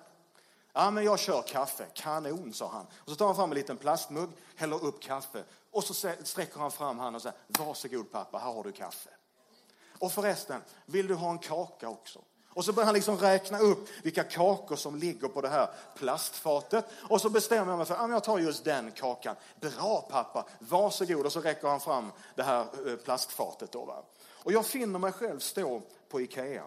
Ja, 0.72 0.90
men 0.90 1.04
jag 1.04 1.18
kör 1.18 1.42
kaffe. 1.42 1.86
Kanon, 1.94 2.52
sa 2.52 2.68
han. 2.68 2.86
Och 2.98 3.10
så 3.10 3.16
tar 3.16 3.26
han 3.26 3.36
fram 3.36 3.50
en 3.50 3.54
liten 3.54 3.76
plastmugg, 3.76 4.30
häller 4.56 4.84
upp 4.84 5.02
kaffe 5.02 5.44
och 5.72 5.84
så 5.84 5.94
sträcker 6.22 6.60
han 6.60 6.70
fram 6.70 6.98
handen 6.98 7.14
och 7.14 7.22
säger, 7.22 7.38
varsågod 7.48 8.10
pappa, 8.10 8.38
här 8.38 8.52
har 8.52 8.64
du 8.64 8.72
kaffe. 8.72 9.10
Och 9.98 10.12
förresten, 10.12 10.62
vill 10.86 11.06
du 11.06 11.14
ha 11.14 11.30
en 11.30 11.38
kaka 11.38 11.88
också? 11.88 12.20
Och 12.54 12.64
så 12.64 12.72
börjar 12.72 12.86
han 12.86 12.94
liksom 12.94 13.16
räkna 13.16 13.58
upp 13.58 13.88
vilka 14.02 14.24
kakor 14.24 14.76
som 14.76 14.96
ligger 14.96 15.28
på 15.28 15.40
det 15.40 15.48
här 15.48 15.70
plastfatet. 15.96 16.84
Och 17.08 17.20
så 17.20 17.30
bestämmer 17.30 17.72
jag 17.72 17.78
mig 17.78 17.86
för 17.86 17.94
att 17.94 18.10
jag 18.10 18.24
tar 18.24 18.38
just 18.38 18.64
den 18.64 18.90
kakan. 18.90 19.36
Bra 19.60 20.08
pappa, 20.10 20.46
varsågod. 20.58 21.26
Och 21.26 21.32
så 21.32 21.40
räcker 21.40 21.68
han 21.68 21.80
fram 21.80 22.12
det 22.34 22.42
här 22.42 22.88
eh, 22.88 22.96
plastfatet. 22.96 23.72
Då, 23.72 23.84
va? 23.84 24.04
Och 24.28 24.52
jag 24.52 24.66
finner 24.66 24.98
mig 24.98 25.12
själv 25.12 25.38
stå 25.38 25.82
på 26.08 26.20
Ikea 26.20 26.64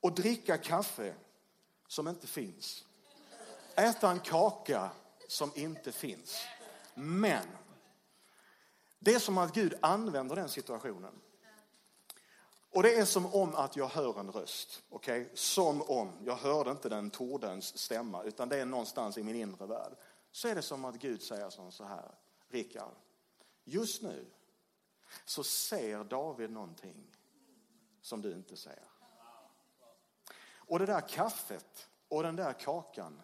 och 0.00 0.12
dricka 0.12 0.58
kaffe 0.58 1.14
som 1.88 2.08
inte 2.08 2.26
finns. 2.26 2.84
Äta 3.74 4.10
en 4.10 4.20
kaka 4.20 4.90
som 5.28 5.52
inte 5.54 5.92
finns. 5.92 6.46
Men 7.00 7.46
det 8.98 9.14
är 9.14 9.18
som 9.18 9.38
att 9.38 9.54
Gud 9.54 9.74
använder 9.82 10.36
den 10.36 10.48
situationen. 10.48 11.20
Och 12.70 12.82
det 12.82 12.94
är 12.94 13.04
som 13.04 13.34
om 13.34 13.54
att 13.54 13.76
jag 13.76 13.88
hör 13.88 14.20
en 14.20 14.32
röst. 14.32 14.82
Okay? 14.90 15.26
Som 15.34 15.82
om, 15.82 16.12
jag 16.24 16.36
hörde 16.36 16.70
inte 16.70 16.88
den 16.88 17.10
tordens 17.10 17.78
stämma, 17.78 18.22
utan 18.22 18.48
det 18.48 18.60
är 18.60 18.64
någonstans 18.64 19.18
i 19.18 19.22
min 19.22 19.36
inre 19.36 19.66
värld. 19.66 19.92
Så 20.30 20.48
är 20.48 20.54
det 20.54 20.62
som 20.62 20.84
att 20.84 20.94
Gud 20.94 21.22
säger 21.22 21.70
så 21.70 21.84
här, 21.84 22.14
Rickard, 22.48 22.94
just 23.64 24.02
nu 24.02 24.26
så 25.24 25.44
ser 25.44 26.04
David 26.04 26.50
någonting 26.50 27.16
som 28.00 28.22
du 28.22 28.32
inte 28.32 28.56
ser. 28.56 28.84
Och 30.54 30.78
det 30.78 30.86
där 30.86 31.08
kaffet 31.08 31.88
och 32.08 32.22
den 32.22 32.36
där 32.36 32.52
kakan 32.52 33.22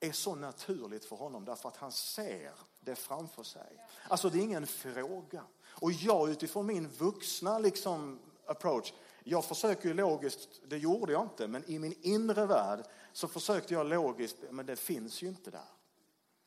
är 0.00 0.12
så 0.12 0.34
naturligt 0.34 1.04
för 1.04 1.16
honom 1.16 1.44
därför 1.44 1.68
att 1.68 1.76
han 1.76 1.92
ser 1.92 2.52
det 2.80 2.94
framför 2.94 3.42
sig. 3.42 3.86
Alltså 4.08 4.30
det 4.30 4.38
är 4.38 4.42
ingen 4.42 4.66
fråga. 4.66 5.44
Och 5.62 5.92
jag 5.92 6.30
utifrån 6.30 6.66
min 6.66 6.88
vuxna 6.88 7.58
liksom 7.58 8.18
approach, 8.46 8.92
jag 9.24 9.44
försöker 9.44 9.88
ju 9.88 9.94
logiskt, 9.94 10.60
det 10.66 10.78
gjorde 10.78 11.12
jag 11.12 11.22
inte, 11.22 11.48
men 11.48 11.70
i 11.70 11.78
min 11.78 11.94
inre 12.00 12.46
värld 12.46 12.84
så 13.12 13.28
försökte 13.28 13.74
jag 13.74 13.86
logiskt, 13.86 14.36
men 14.50 14.66
det 14.66 14.76
finns 14.76 15.22
ju 15.22 15.28
inte 15.28 15.50
där. 15.50 15.68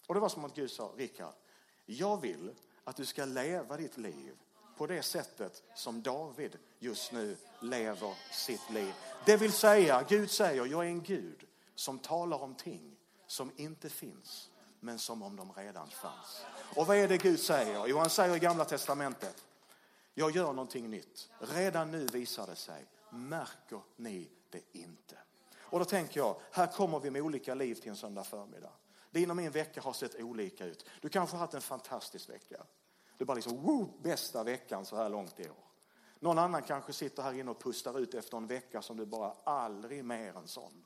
Och 0.08 0.14
det 0.14 0.20
var 0.20 0.30
som 0.30 0.46
att 0.46 0.56
Gud 0.56 0.72
sa, 0.72 0.92
Rickard, 0.98 1.34
jag 1.86 2.22
vill 2.22 2.52
att 2.84 2.96
du 2.96 3.06
ska 3.06 3.26
leva 3.26 3.78
ditt 3.78 3.98
liv 3.98 4.36
på 4.78 4.88
det 4.88 5.02
sättet 5.02 5.64
som 5.76 6.02
David 6.02 6.58
just 6.80 7.12
nu 7.12 7.38
lever 7.62 8.14
sitt 8.32 8.70
liv. 8.70 8.94
Det 9.26 9.38
vill 9.38 9.52
säga, 9.52 10.06
Gud 10.10 10.32
säger, 10.32 10.66
jag 10.66 10.86
är 10.86 10.90
en 10.90 11.04
Gud 11.04 11.44
som 11.76 12.00
talar 12.00 12.42
om 12.42 12.56
ting 12.56 12.98
som 13.28 13.52
inte 13.56 13.90
finns, 13.90 14.50
men 14.84 15.00
som 15.00 15.24
om 15.24 15.36
de 15.36 15.54
redan 15.54 15.90
fanns. 15.90 16.46
Och 16.76 16.88
vad 16.88 16.98
är 16.98 17.08
det 17.08 17.18
Gud 17.18 17.40
säger? 17.40 17.88
Jo, 17.88 17.98
han 17.98 18.10
säger 18.10 18.36
i 18.36 18.40
Gamla 18.40 18.66
Testamentet, 18.66 19.46
jag 20.14 20.32
gör 20.32 20.54
någonting 20.54 20.90
nytt. 20.90 21.30
Redan 21.40 21.92
nu 21.92 22.06
visar 22.06 22.48
det 22.48 22.56
sig. 22.56 22.86
Märker 23.10 23.82
ni 23.96 24.30
det 24.50 24.62
inte? 24.72 25.18
Och 25.56 25.80
då 25.80 25.86
tänker 25.86 26.20
jag, 26.20 26.36
här 26.52 26.68
kommer 26.68 27.00
vi 27.00 27.12
med 27.12 27.22
olika 27.22 27.56
liv 27.56 27.76
till 27.76 27.90
en 27.90 27.96
söndag 27.96 28.24
förmiddag. 28.24 28.72
Din 29.12 29.30
och 29.30 29.36
min 29.36 29.52
vecka 29.52 29.82
har 29.82 29.94
sett 29.94 30.20
olika 30.20 30.66
ut. 30.66 30.86
Du 31.02 31.10
kanske 31.10 31.36
har 31.36 31.40
haft 31.42 31.54
en 31.54 31.62
fantastisk 31.62 32.30
vecka. 32.30 32.64
Det 33.18 33.24
är 33.24 33.26
bara 33.26 33.36
liksom, 33.36 33.62
woo, 33.62 34.00
bästa 34.02 34.44
veckan 34.44 34.86
så 34.86 34.96
här 34.96 35.10
långt 35.10 35.40
i 35.40 35.50
år. 35.50 35.64
Någon 36.20 36.38
annan 36.38 36.62
kanske 36.62 36.94
sitter 36.94 37.24
här 37.24 37.34
inne 37.34 37.52
och 37.52 37.64
pustar 37.64 38.00
ut 38.00 38.14
efter 38.14 38.38
en 38.38 38.48
vecka 38.48 38.82
som 38.82 38.98
du 38.98 39.06
bara 39.06 39.34
aldrig 39.44 40.06
mer 40.06 40.38
en 40.38 40.48
sån. 40.48 40.86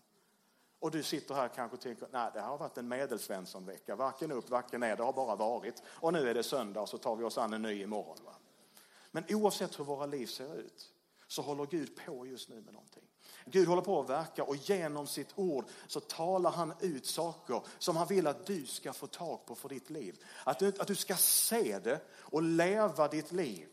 Och 0.79 0.91
du 0.91 1.03
sitter 1.03 1.35
här 1.35 1.47
kanske 1.47 1.75
och 1.77 1.81
tänker, 1.81 2.07
nej 2.11 2.31
det 2.33 2.41
här 2.41 2.47
har 2.47 2.57
varit 2.57 2.77
en 2.77 2.87
medelsvenssonvecka, 2.87 3.95
varken 3.95 4.31
upp, 4.31 4.49
varken 4.49 4.79
ner, 4.79 4.95
det 4.95 5.03
har 5.03 5.13
bara 5.13 5.35
varit. 5.35 5.83
Och 5.87 6.13
nu 6.13 6.29
är 6.29 6.33
det 6.33 6.43
söndag 6.43 6.81
och 6.81 6.89
så 6.89 6.97
tar 6.97 7.15
vi 7.15 7.23
oss 7.23 7.37
an 7.37 7.53
en 7.53 7.61
ny 7.61 7.81
imorgon. 7.81 8.17
Va? 8.25 8.33
Men 9.11 9.23
oavsett 9.29 9.79
hur 9.79 9.83
våra 9.83 10.05
liv 10.05 10.25
ser 10.25 10.59
ut 10.59 10.93
så 11.27 11.41
håller 11.41 11.65
Gud 11.65 11.99
på 12.05 12.27
just 12.27 12.49
nu 12.49 12.55
med 12.55 12.73
någonting. 12.73 13.03
Gud 13.45 13.67
håller 13.67 13.81
på 13.81 14.01
att 14.01 14.09
verka 14.09 14.43
och 14.43 14.55
genom 14.55 15.07
sitt 15.07 15.33
ord 15.35 15.65
så 15.87 15.99
talar 15.99 16.51
han 16.51 16.73
ut 16.79 17.05
saker 17.05 17.61
som 17.77 17.95
han 17.95 18.07
vill 18.07 18.27
att 18.27 18.45
du 18.45 18.65
ska 18.65 18.93
få 18.93 19.07
tag 19.07 19.45
på 19.45 19.55
för 19.55 19.69
ditt 19.69 19.89
liv. 19.89 20.23
Att 20.43 20.59
du, 20.59 20.67
att 20.67 20.87
du 20.87 20.95
ska 20.95 21.15
se 21.15 21.79
det 21.79 22.01
och 22.15 22.41
leva 22.41 23.07
ditt 23.07 23.31
liv 23.31 23.67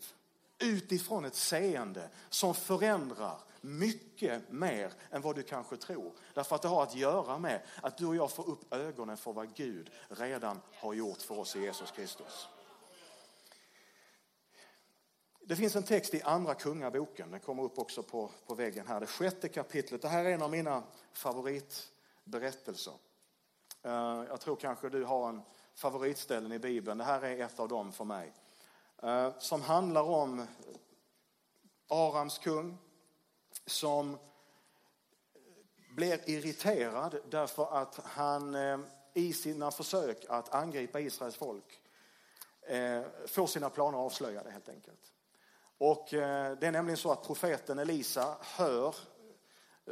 utifrån 0.58 1.24
ett 1.24 1.34
seende 1.34 2.08
som 2.28 2.54
förändrar 2.54 3.38
mycket 3.64 4.52
mer 4.52 4.92
än 5.10 5.22
vad 5.22 5.36
du 5.36 5.42
kanske 5.42 5.76
tror. 5.76 6.12
Därför 6.34 6.56
att 6.56 6.62
det 6.62 6.68
har 6.68 6.82
att 6.82 6.94
göra 6.94 7.38
med 7.38 7.62
att 7.82 7.98
du 7.98 8.06
och 8.06 8.16
jag 8.16 8.30
får 8.30 8.48
upp 8.48 8.74
ögonen 8.74 9.16
för 9.16 9.32
vad 9.32 9.54
Gud 9.54 9.90
redan 10.08 10.60
har 10.74 10.94
gjort 10.94 11.22
för 11.22 11.38
oss 11.38 11.56
i 11.56 11.60
Jesus 11.60 11.90
Kristus. 11.90 12.48
Det 15.40 15.56
finns 15.56 15.76
en 15.76 15.82
text 15.82 16.14
i 16.14 16.22
Andra 16.22 16.54
Kungaboken, 16.54 17.30
den 17.30 17.40
kommer 17.40 17.62
upp 17.62 17.78
också 17.78 18.02
på, 18.02 18.30
på 18.46 18.54
väggen 18.54 18.86
här, 18.86 19.00
det 19.00 19.06
sjätte 19.06 19.48
kapitlet. 19.48 20.02
Det 20.02 20.08
här 20.08 20.24
är 20.24 20.30
en 20.30 20.42
av 20.42 20.50
mina 20.50 20.82
favoritberättelser. 21.12 22.94
Eh, 23.82 24.24
jag 24.28 24.40
tror 24.40 24.56
kanske 24.56 24.88
du 24.88 25.04
har 25.04 25.28
en 25.28 25.42
favoritställen 25.74 26.52
i 26.52 26.58
Bibeln, 26.58 26.98
det 26.98 27.04
här 27.04 27.24
är 27.24 27.44
ett 27.44 27.60
av 27.60 27.68
dem 27.68 27.92
för 27.92 28.04
mig. 28.04 28.32
Eh, 29.02 29.38
som 29.38 29.62
handlar 29.62 30.02
om 30.02 30.46
Arams 31.88 32.38
kung 32.38 32.78
som 33.66 34.18
blir 35.94 36.30
irriterad 36.30 37.16
därför 37.30 37.76
att 37.82 38.00
han 38.04 38.54
eh, 38.54 38.78
i 39.14 39.32
sina 39.32 39.70
försök 39.70 40.24
att 40.28 40.54
angripa 40.54 41.00
Israels 41.00 41.36
folk 41.36 41.80
eh, 42.62 43.02
får 43.26 43.46
sina 43.46 43.70
planer 43.70 43.98
avslöjade 43.98 44.50
helt 44.50 44.68
enkelt. 44.68 45.12
Och 45.78 46.14
eh, 46.14 46.56
det 46.58 46.66
är 46.66 46.72
nämligen 46.72 46.96
så 46.96 47.12
att 47.12 47.26
profeten 47.26 47.78
Elisa 47.78 48.36
hör, 48.40 48.94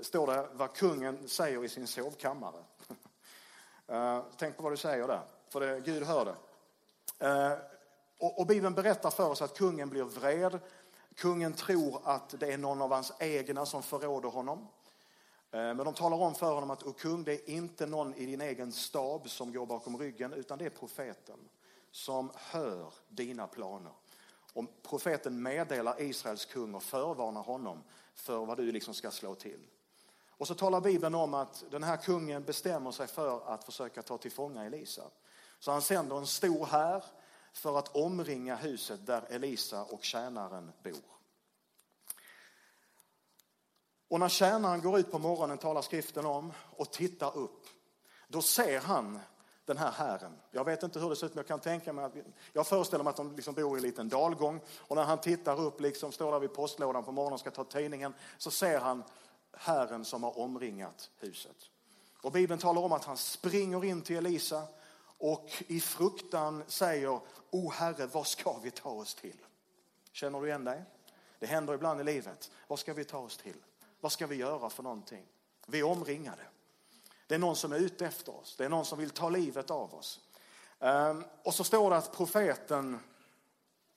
står 0.02 0.26
det, 0.26 0.48
vad 0.52 0.76
kungen 0.76 1.28
säger 1.28 1.64
i 1.64 1.68
sin 1.68 1.86
sovkammare. 1.86 2.64
Tänk 4.36 4.56
på 4.56 4.62
vad 4.62 4.72
du 4.72 4.76
säger 4.76 5.08
där, 5.08 5.22
för 5.48 5.60
det, 5.60 5.80
Gud 5.80 6.02
hör 6.02 6.24
det. 6.24 6.36
Och, 8.18 8.40
och 8.40 8.46
Bibeln 8.46 8.74
berättar 8.74 9.10
för 9.10 9.28
oss 9.28 9.42
att 9.42 9.58
kungen 9.58 9.88
blir 9.88 10.04
vred. 10.04 10.60
Kungen 11.16 11.52
tror 11.52 12.00
att 12.04 12.34
det 12.40 12.52
är 12.52 12.58
någon 12.58 12.82
av 12.82 12.92
hans 12.92 13.12
egna 13.18 13.66
som 13.66 13.82
förråder 13.82 14.28
honom. 14.28 14.58
Eh, 15.50 15.60
men 15.60 15.76
de 15.76 15.94
talar 15.94 16.16
om 16.16 16.34
för 16.34 16.54
honom 16.54 16.70
att, 16.70 16.82
o 16.82 16.92
kung, 16.92 17.24
det 17.24 17.32
är 17.32 17.50
inte 17.50 17.86
någon 17.86 18.14
i 18.14 18.26
din 18.26 18.40
egen 18.40 18.72
stab 18.72 19.30
som 19.30 19.52
går 19.52 19.66
bakom 19.66 19.98
ryggen, 19.98 20.32
utan 20.32 20.58
det 20.58 20.66
är 20.66 20.70
profeten 20.70 21.38
som 21.90 22.30
hör 22.34 22.92
dina 23.08 23.46
planer. 23.46 23.92
Och 24.52 24.64
profeten 24.82 25.42
meddelar 25.42 26.02
Israels 26.02 26.44
kung 26.44 26.74
och 26.74 26.82
förvarnar 26.82 27.42
honom 27.42 27.82
för 28.14 28.44
vad 28.44 28.56
du 28.56 28.72
liksom 28.72 28.94
ska 28.94 29.10
slå 29.10 29.34
till. 29.34 29.66
Och 30.28 30.48
så 30.48 30.54
talar 30.54 30.80
Bibeln 30.80 31.14
om 31.14 31.34
att 31.34 31.64
den 31.70 31.82
här 31.82 31.96
kungen 31.96 32.42
bestämmer 32.42 32.90
sig 32.90 33.06
för 33.06 33.54
att 33.54 33.64
försöka 33.64 34.02
ta 34.02 34.18
till 34.18 34.32
fånga 34.32 34.64
Elisa. 34.64 35.02
Så 35.58 35.70
han 35.70 35.82
sänder 35.82 36.16
en 36.16 36.26
stor 36.26 36.66
här 36.66 37.04
för 37.52 37.78
att 37.78 37.96
omringa 37.96 38.56
huset 38.56 39.06
där 39.06 39.24
Elisa 39.28 39.84
och 39.84 40.04
tjänaren 40.04 40.72
bor. 40.82 41.12
Och 44.08 44.20
när 44.20 44.28
tjänaren 44.28 44.80
går 44.80 44.98
ut 44.98 45.10
på 45.10 45.18
morgonen 45.18 45.58
talar 45.58 45.82
skriften 45.82 46.26
om 46.26 46.52
och 46.76 46.90
tittar 46.90 47.36
upp, 47.36 47.66
då 48.28 48.42
ser 48.42 48.80
han 48.80 49.18
den 49.64 49.76
här 49.76 49.90
herren. 49.90 50.38
Jag 50.50 50.64
vet 50.64 50.82
inte 50.82 51.00
hur 51.00 51.10
det 51.10 51.16
ser 51.16 51.26
ut, 51.26 51.34
men 51.34 51.38
jag 51.38 51.48
kan 51.48 51.60
tänka 51.60 51.92
mig 51.92 52.04
att, 52.04 52.12
jag 52.52 52.66
föreställer 52.66 53.04
mig 53.04 53.10
att 53.10 53.16
de 53.16 53.36
liksom 53.36 53.54
bor 53.54 53.76
i 53.76 53.78
en 53.78 53.82
liten 53.82 54.08
dalgång 54.08 54.60
och 54.78 54.96
när 54.96 55.04
han 55.04 55.20
tittar 55.20 55.60
upp, 55.60 55.80
liksom 55.80 56.12
står 56.12 56.32
där 56.32 56.38
vid 56.38 56.54
postlådan 56.54 57.04
på 57.04 57.12
morgonen 57.12 57.34
och 57.34 57.40
ska 57.40 57.50
ta 57.50 57.64
tidningen, 57.64 58.14
så 58.38 58.50
ser 58.50 58.80
han 58.80 59.02
herren 59.52 60.04
som 60.04 60.22
har 60.22 60.38
omringat 60.38 61.10
huset. 61.18 61.56
Och 62.22 62.32
Bibeln 62.32 62.60
talar 62.60 62.82
om 62.82 62.92
att 62.92 63.04
han 63.04 63.16
springer 63.16 63.84
in 63.84 64.02
till 64.02 64.16
Elisa 64.16 64.62
och 65.22 65.62
i 65.66 65.80
fruktan 65.80 66.64
säger, 66.66 67.20
O 67.50 67.70
Herre, 67.70 68.06
vad 68.06 68.26
ska 68.26 68.58
vi 68.62 68.70
ta 68.70 68.90
oss 68.90 69.14
till? 69.14 69.36
Känner 70.12 70.40
du 70.40 70.46
igen 70.46 70.64
dig? 70.64 70.84
Det 71.38 71.46
händer 71.46 71.74
ibland 71.74 72.00
i 72.00 72.04
livet. 72.04 72.50
Vad 72.66 72.78
ska 72.78 72.94
vi 72.94 73.04
ta 73.04 73.18
oss 73.18 73.36
till? 73.36 73.56
Vad 74.00 74.12
ska 74.12 74.26
vi 74.26 74.36
göra 74.36 74.70
för 74.70 74.82
någonting? 74.82 75.26
Vi 75.66 75.80
är 75.80 75.84
omringade. 75.84 76.42
Det 77.26 77.34
är 77.34 77.38
någon 77.38 77.56
som 77.56 77.72
är 77.72 77.76
ute 77.76 78.06
efter 78.06 78.40
oss. 78.40 78.56
Det 78.56 78.64
är 78.64 78.68
någon 78.68 78.84
som 78.84 78.98
vill 78.98 79.10
ta 79.10 79.28
livet 79.28 79.70
av 79.70 79.94
oss. 79.94 80.20
Ehm, 80.78 81.24
och 81.42 81.54
så 81.54 81.64
står 81.64 81.90
det 81.90 81.96
att 81.96 82.12
profeten 82.12 82.98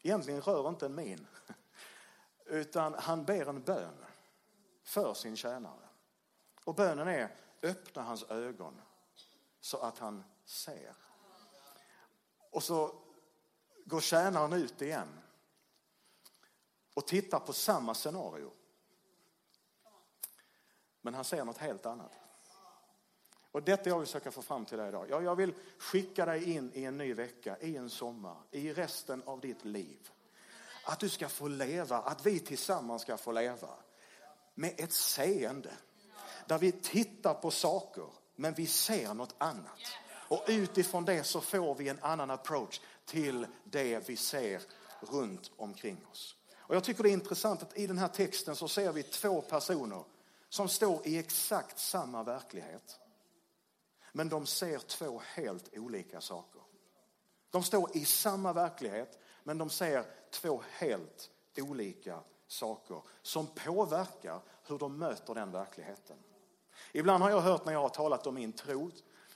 egentligen 0.01 0.41
rör 0.41 0.69
inte 0.69 0.85
en 0.85 0.95
min. 0.95 1.27
Utan 2.45 2.93
han 2.93 3.25
ber 3.25 3.49
en 3.49 3.61
bön 3.61 4.05
för 4.83 5.13
sin 5.13 5.37
tjänare. 5.37 5.89
Och 6.63 6.75
bönen 6.75 7.07
är 7.07 7.35
öppna 7.61 8.01
hans 8.01 8.23
ögon 8.23 8.81
så 9.61 9.77
att 9.77 9.99
han 9.99 10.23
ser. 10.45 11.04
Och 12.55 12.63
så 12.63 12.95
går 13.85 14.01
tjänaren 14.01 14.53
ut 14.53 14.81
igen 14.81 15.19
och 16.93 17.07
tittar 17.07 17.39
på 17.39 17.53
samma 17.53 17.93
scenario. 17.93 18.51
Men 21.01 21.13
han 21.13 21.23
ser 21.23 21.45
något 21.45 21.57
helt 21.57 21.85
annat. 21.85 22.11
Och 23.51 23.63
detta 23.63 23.89
jag 23.89 23.99
vill 23.99 24.05
försöka 24.05 24.31
få 24.31 24.41
fram 24.41 24.65
till 24.65 24.77
dig 24.77 24.89
idag. 24.89 25.09
Jag 25.09 25.35
vill 25.35 25.53
skicka 25.77 26.25
dig 26.25 26.51
in 26.51 26.71
i 26.73 26.83
en 26.83 26.97
ny 26.97 27.13
vecka, 27.13 27.57
i 27.59 27.77
en 27.77 27.89
sommar, 27.89 28.37
i 28.51 28.73
resten 28.73 29.23
av 29.25 29.39
ditt 29.39 29.65
liv. 29.65 30.09
Att 30.85 30.99
du 30.99 31.09
ska 31.09 31.29
få 31.29 31.47
leva, 31.47 31.97
att 31.97 32.25
vi 32.25 32.39
tillsammans 32.39 33.01
ska 33.01 33.17
få 33.17 33.31
leva 33.31 33.69
med 34.53 34.73
ett 34.77 34.93
seende. 34.93 35.73
Där 36.45 36.59
vi 36.59 36.71
tittar 36.71 37.33
på 37.33 37.51
saker, 37.51 38.07
men 38.35 38.53
vi 38.53 38.67
ser 38.67 39.13
något 39.13 39.35
annat. 39.37 39.79
Och 40.35 40.43
utifrån 40.47 41.05
det 41.05 41.23
så 41.23 41.41
får 41.41 41.75
vi 41.75 41.89
en 41.89 41.99
annan 42.01 42.31
approach 42.31 42.81
till 43.05 43.47
det 43.63 44.09
vi 44.09 44.17
ser 44.17 44.61
runt 44.99 45.51
omkring 45.57 46.05
oss. 46.11 46.35
Och 46.57 46.75
jag 46.75 46.83
tycker 46.83 47.03
det 47.03 47.09
är 47.09 47.13
intressant 47.13 47.63
att 47.63 47.77
i 47.77 47.87
den 47.87 47.97
här 47.97 48.07
texten 48.07 48.55
så 48.55 48.67
ser 48.67 48.91
vi 48.91 49.03
två 49.03 49.41
personer 49.41 50.03
som 50.49 50.69
står 50.69 51.07
i 51.07 51.17
exakt 51.17 51.79
samma 51.79 52.23
verklighet. 52.23 52.99
Men 54.11 54.29
de 54.29 54.45
ser 54.45 54.79
två 54.79 55.21
helt 55.25 55.77
olika 55.77 56.21
saker. 56.21 56.61
De 57.49 57.63
står 57.63 57.97
i 57.97 58.05
samma 58.05 58.53
verklighet, 58.53 59.19
men 59.43 59.57
de 59.57 59.69
ser 59.69 60.05
två 60.31 60.63
helt 60.69 61.29
olika 61.57 62.19
saker 62.47 63.01
som 63.21 63.47
påverkar 63.47 64.41
hur 64.67 64.79
de 64.79 64.97
möter 64.97 65.35
den 65.35 65.51
verkligheten. 65.51 66.17
Ibland 66.91 67.23
har 67.23 67.29
jag 67.29 67.41
hört 67.41 67.65
när 67.65 67.73
jag 67.73 67.81
har 67.81 67.89
talat 67.89 68.27
om 68.27 68.35
min 68.35 68.53
tro 68.53 68.91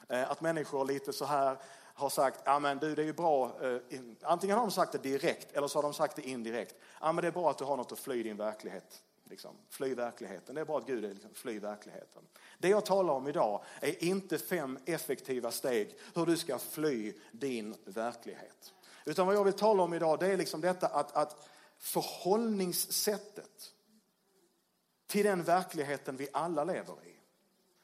Eh, 0.10 0.32
att 0.32 0.42
människor 0.42 0.86
lite 0.86 1.14
så 1.14 1.26
här 1.26 1.58
har 1.94 2.10
sagt, 2.10 2.42
ja 2.46 2.60
men 2.60 2.78
du 2.78 2.96
det 2.96 3.02
är 3.02 3.06
ju 3.06 3.14
bra, 3.14 3.52
eh, 3.62 4.00
antingen 4.22 4.58
har 4.58 4.66
de 4.66 4.72
sagt 4.72 4.92
det 4.92 4.98
direkt 4.98 5.52
eller 5.52 5.68
så 5.68 5.78
har 5.78 5.84
de 5.84 5.94
sagt 5.94 6.16
det 6.16 6.22
indirekt. 6.22 6.76
Ja 7.02 7.12
men 7.12 7.22
det 7.22 7.28
är 7.28 7.32
bra 7.32 7.50
att 7.50 7.58
du 7.58 7.64
har 7.64 7.78
något 7.78 7.92
att 7.92 8.00
fly 8.00 8.24
din 8.24 8.38
verklighet. 8.38 9.04
Liksom, 9.30 9.56
fly 9.70 9.96
verkligheten. 9.96 10.56
Det 10.56 10.62
är 10.62 10.66
bra 10.66 10.78
att 10.78 10.88
Gud 10.88 11.06
är 11.06 11.14
liksom, 11.14 11.34
fly 11.34 11.60
verkligheten. 11.60 12.24
Det 12.58 12.70
jag 12.70 12.86
talar 12.86 13.14
om 13.14 13.28
idag 13.28 13.64
är 13.82 14.04
inte 14.04 14.38
fem 14.38 14.80
effektiva 14.86 15.52
steg 15.52 15.98
hur 16.16 16.26
du 16.26 16.38
ska 16.38 16.60
fly 16.60 17.14
din 17.32 17.76
verklighet. 17.86 18.74
Utan 19.06 19.28
vad 19.28 19.36
jag 19.36 19.44
vill 19.44 19.54
tala 19.54 19.84
om 19.84 19.94
idag 19.94 20.20
det 20.20 20.28
är 20.28 20.38
liksom 20.38 20.62
detta 20.62 20.88
att, 20.88 21.16
att 21.16 21.50
förhållningssättet 21.78 23.74
till 25.08 25.26
den 25.26 25.44
verkligheten 25.44 26.18
vi 26.18 26.28
alla 26.34 26.64
lever 26.64 26.94
i 27.06 27.20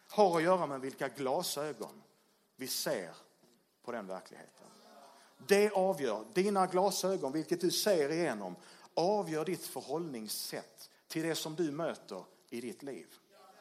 har 0.09 0.37
att 0.37 0.43
göra 0.43 0.65
med 0.65 0.81
vilka 0.81 1.07
glasögon 1.07 2.01
vi 2.55 2.67
ser 2.67 3.15
på 3.83 3.91
den 3.91 4.07
verkligheten. 4.07 4.67
Det 5.47 5.71
avgör, 5.71 6.25
dina 6.33 6.67
glasögon, 6.67 7.31
vilket 7.31 7.61
du 7.61 7.71
ser 7.71 8.11
igenom, 8.11 8.55
avgör 8.93 9.45
ditt 9.45 9.65
förhållningssätt 9.65 10.89
till 11.07 11.23
det 11.23 11.35
som 11.35 11.55
du 11.55 11.71
möter 11.71 12.23
i 12.49 12.61
ditt 12.61 12.83
liv. 12.83 13.07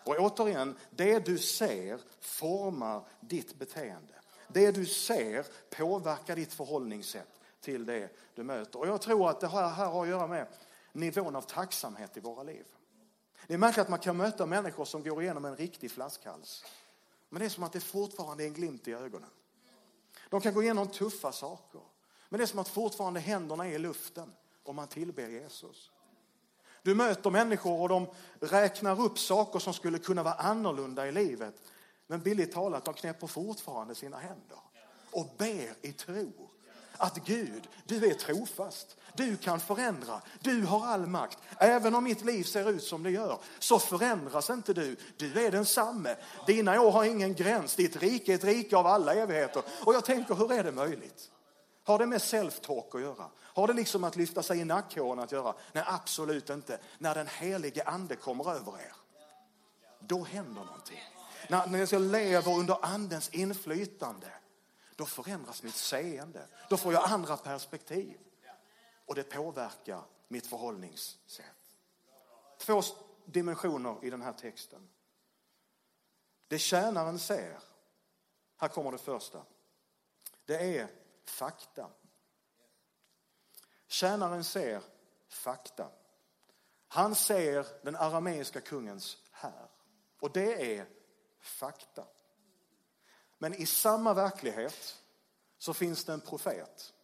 Och 0.05 0.17
återigen, 0.19 0.77
det 0.91 1.19
du 1.19 1.39
ser 1.39 2.01
formar 2.21 3.05
ditt 3.21 3.55
beteende. 3.55 4.15
Det 4.49 4.71
du 4.71 4.87
ser 4.87 5.47
påverkar 5.71 6.37
ditt 6.37 6.53
förhållningssätt 6.53 7.41
till 7.61 7.87
det 7.87 8.09
du 8.35 8.43
möter. 8.43 8.79
Och 8.79 8.89
jag 8.89 9.01
tror 9.01 9.31
att 9.31 9.41
det 9.41 9.49
här, 9.49 9.69
här 9.69 9.87
har 9.87 10.03
att 10.03 10.09
göra 10.09 10.27
med 10.27 10.47
nivån 10.93 11.37
av 11.37 11.43
tacksamhet 11.43 12.17
i 12.17 12.21
våra 12.21 12.43
liv. 12.43 12.65
Det 13.47 13.55
är 13.55 13.59
märkligt 13.59 13.83
att 13.83 13.89
man 13.89 13.99
kan 13.99 14.17
möta 14.17 14.47
människor 14.47 14.85
som 14.85 15.03
går 15.03 15.23
igenom 15.23 15.45
en 15.45 15.57
riktig 15.57 15.91
flaskhals. 15.91 16.65
Men 17.35 17.41
det 17.41 17.47
är 17.47 17.51
som 17.51 17.65
att 17.65 17.73
det 17.73 17.81
fortfarande 17.81 18.45
är 18.45 18.47
en 18.47 18.55
glimt 18.55 18.89
i 18.89 18.93
ögonen. 18.93 19.31
De 20.29 20.41
kan 20.41 20.55
gå 20.55 20.63
igenom 20.63 20.89
tuffa 20.89 21.33
saker. 21.33 21.81
Men 22.29 22.39
det 22.39 22.45
är 22.45 22.47
som 22.47 22.59
att 22.59 22.69
fortfarande 22.69 23.21
händerna 23.21 23.67
är 23.67 23.73
i 23.73 23.79
luften 23.79 24.33
och 24.63 24.75
man 24.75 24.89
tillber 24.89 25.29
Jesus. 25.29 25.91
Du 26.83 26.95
möter 26.95 27.31
människor 27.31 27.81
och 27.81 27.89
de 27.89 28.07
räknar 28.41 29.01
upp 29.01 29.19
saker 29.19 29.59
som 29.59 29.75
skulle 29.75 29.99
kunna 29.99 30.23
vara 30.23 30.35
annorlunda 30.35 31.09
i 31.09 31.13
livet. 31.13 31.55
Men 32.07 32.21
billigt 32.21 32.53
talat, 32.53 32.85
de 32.85 32.95
knäpper 32.95 33.27
fortfarande 33.27 33.95
sina 33.95 34.17
händer 34.17 34.59
och 35.11 35.27
ber 35.39 35.75
i 35.83 35.93
tro 35.93 36.51
att 36.99 37.17
Gud, 37.27 37.69
du 37.87 38.07
är 38.07 38.15
trofast. 38.15 38.97
Du 39.17 39.37
kan 39.37 39.61
förändra. 39.61 40.21
Du 40.41 40.63
har 40.63 40.87
all 40.87 41.07
makt. 41.07 41.39
Även 41.59 41.95
om 41.95 42.05
mitt 42.05 42.25
liv 42.25 42.45
ser 42.45 42.71
ut 42.71 42.83
som 42.83 43.03
det 43.03 43.11
gör 43.11 43.39
så 43.59 43.79
förändras 43.79 44.51
inte 44.51 44.73
du. 44.73 44.97
Du 45.17 45.47
är 45.47 45.51
densamme. 45.51 46.17
Dina 46.47 46.81
år 46.81 46.91
har 46.91 47.05
ingen 47.05 47.35
gräns. 47.35 47.77
Ditt 47.77 47.97
rike 47.97 48.33
är 48.33 48.35
ett 48.35 48.45
rike 48.45 48.77
av 48.77 48.87
alla 48.87 49.15
evigheter. 49.15 49.63
Och 49.85 49.95
jag 49.95 50.05
tänker, 50.05 50.35
hur 50.35 50.53
är 50.53 50.65
det 50.65 50.73
möjligt? 50.73 51.31
Har 51.85 51.99
det 51.99 52.07
med 52.07 52.21
self-talk 52.21 52.97
att 52.97 53.01
göra? 53.01 53.27
Har 53.41 53.67
det 53.67 53.73
liksom 53.73 54.05
att 54.05 54.17
lyfta 54.17 54.43
sig 54.43 54.59
i 54.59 54.65
nackhåren 54.65 55.19
att 55.19 55.33
göra? 55.33 55.55
Nej, 55.73 55.85
absolut 55.87 56.51
inte. 56.51 56.79
När 56.99 57.15
den 57.15 57.27
helige 57.27 57.83
ande 57.83 58.17
kommer 58.17 58.51
över 58.51 58.73
er, 58.73 58.93
då 60.01 60.25
händer 60.25 60.65
någonting. 60.65 61.03
När, 61.49 61.67
när 61.67 61.79
jag 61.93 62.03
lever 62.03 62.59
under 62.59 62.77
andens 62.83 63.29
inflytande, 63.29 64.27
då 64.97 65.07
förändras 65.07 65.63
mitt 65.63 65.75
seende. 65.75 66.49
Då 66.71 66.77
får 66.77 66.93
jag 66.93 67.11
andra 67.11 67.37
perspektiv. 67.37 68.19
Och 69.07 69.15
det 69.15 69.23
påverkar 69.23 70.03
mitt 70.29 70.47
förhållningssätt. 70.47 71.77
Två 72.59 72.83
dimensioner 73.25 73.99
i 74.03 74.11
den 74.11 74.23
här 74.23 74.33
texten. 74.33 74.89
Det 76.49 76.59
tjänaren 76.59 77.19
ser, 77.19 77.61
här 78.57 78.69
kommer 78.69 78.93
det 78.93 78.99
första. 78.99 79.45
Det 80.45 80.79
är 80.79 80.89
fakta. 81.25 81.91
Tjänaren 83.87 84.45
ser 84.45 84.83
fakta. 85.29 85.91
Han 86.89 87.15
ser 87.15 87.67
den 87.83 87.97
arameiska 87.97 88.61
kungens 88.61 89.19
här. 89.31 89.69
Och 90.21 90.33
det 90.33 90.79
är 90.79 90.87
fakta. 91.41 92.07
Men 93.45 93.55
i 93.55 93.67
samma 93.67 94.15
verklighet 94.15 95.03
så 95.59 95.75
finns 95.75 96.05
det 96.05 96.13
en 96.13 96.21
profet 96.21 96.95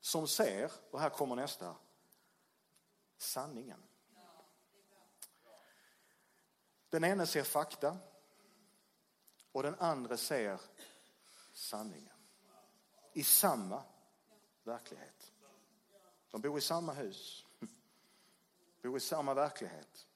som 0.00 0.28
ser, 0.28 0.72
och 0.90 1.00
här 1.00 1.10
kommer 1.10 1.36
nästa, 1.36 1.76
sanningen. 3.18 3.82
Den 6.88 7.04
ene 7.04 7.26
ser 7.26 7.42
fakta 7.42 7.98
och 9.52 9.62
den 9.62 9.74
andra 9.74 10.16
ser 10.16 10.60
sanningen. 11.52 12.16
I 13.12 13.22
samma 13.22 13.82
verklighet. 14.64 15.32
De 16.30 16.40
bor 16.40 16.58
i 16.58 16.60
samma 16.60 16.92
hus, 16.92 17.46
bor 18.82 18.96
i 18.96 19.00
samma 19.00 19.34
verklighet, 19.34 20.08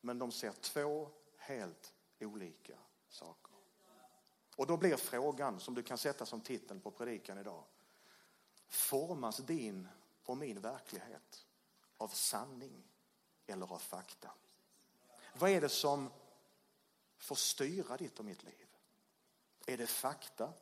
men 0.00 0.18
de 0.18 0.32
ser 0.32 0.52
två 0.52 1.10
helt 1.36 1.94
olika 2.20 2.78
saker. 3.08 3.49
Och 4.60 4.66
då 4.66 4.76
blir 4.76 4.96
frågan, 4.96 5.60
som 5.60 5.74
du 5.74 5.82
kan 5.82 5.98
sätta 5.98 6.26
som 6.26 6.40
titel 6.40 6.80
på 6.80 6.90
predikan 6.90 7.38
idag, 7.38 7.64
formas 8.68 9.36
din 9.36 9.88
och 10.24 10.36
min 10.36 10.60
verklighet 10.60 11.46
av 11.96 12.08
sanning 12.08 12.84
eller 13.46 13.72
av 13.72 13.78
fakta? 13.78 14.30
Vad 15.38 15.50
är 15.50 15.60
det 15.60 15.68
som 15.68 16.10
får 17.18 17.34
styra 17.34 17.96
ditt 17.96 18.18
och 18.18 18.24
mitt 18.24 18.42
liv? 18.42 18.66
Är 19.66 19.76
det 19.76 19.86
fakta 19.86 20.52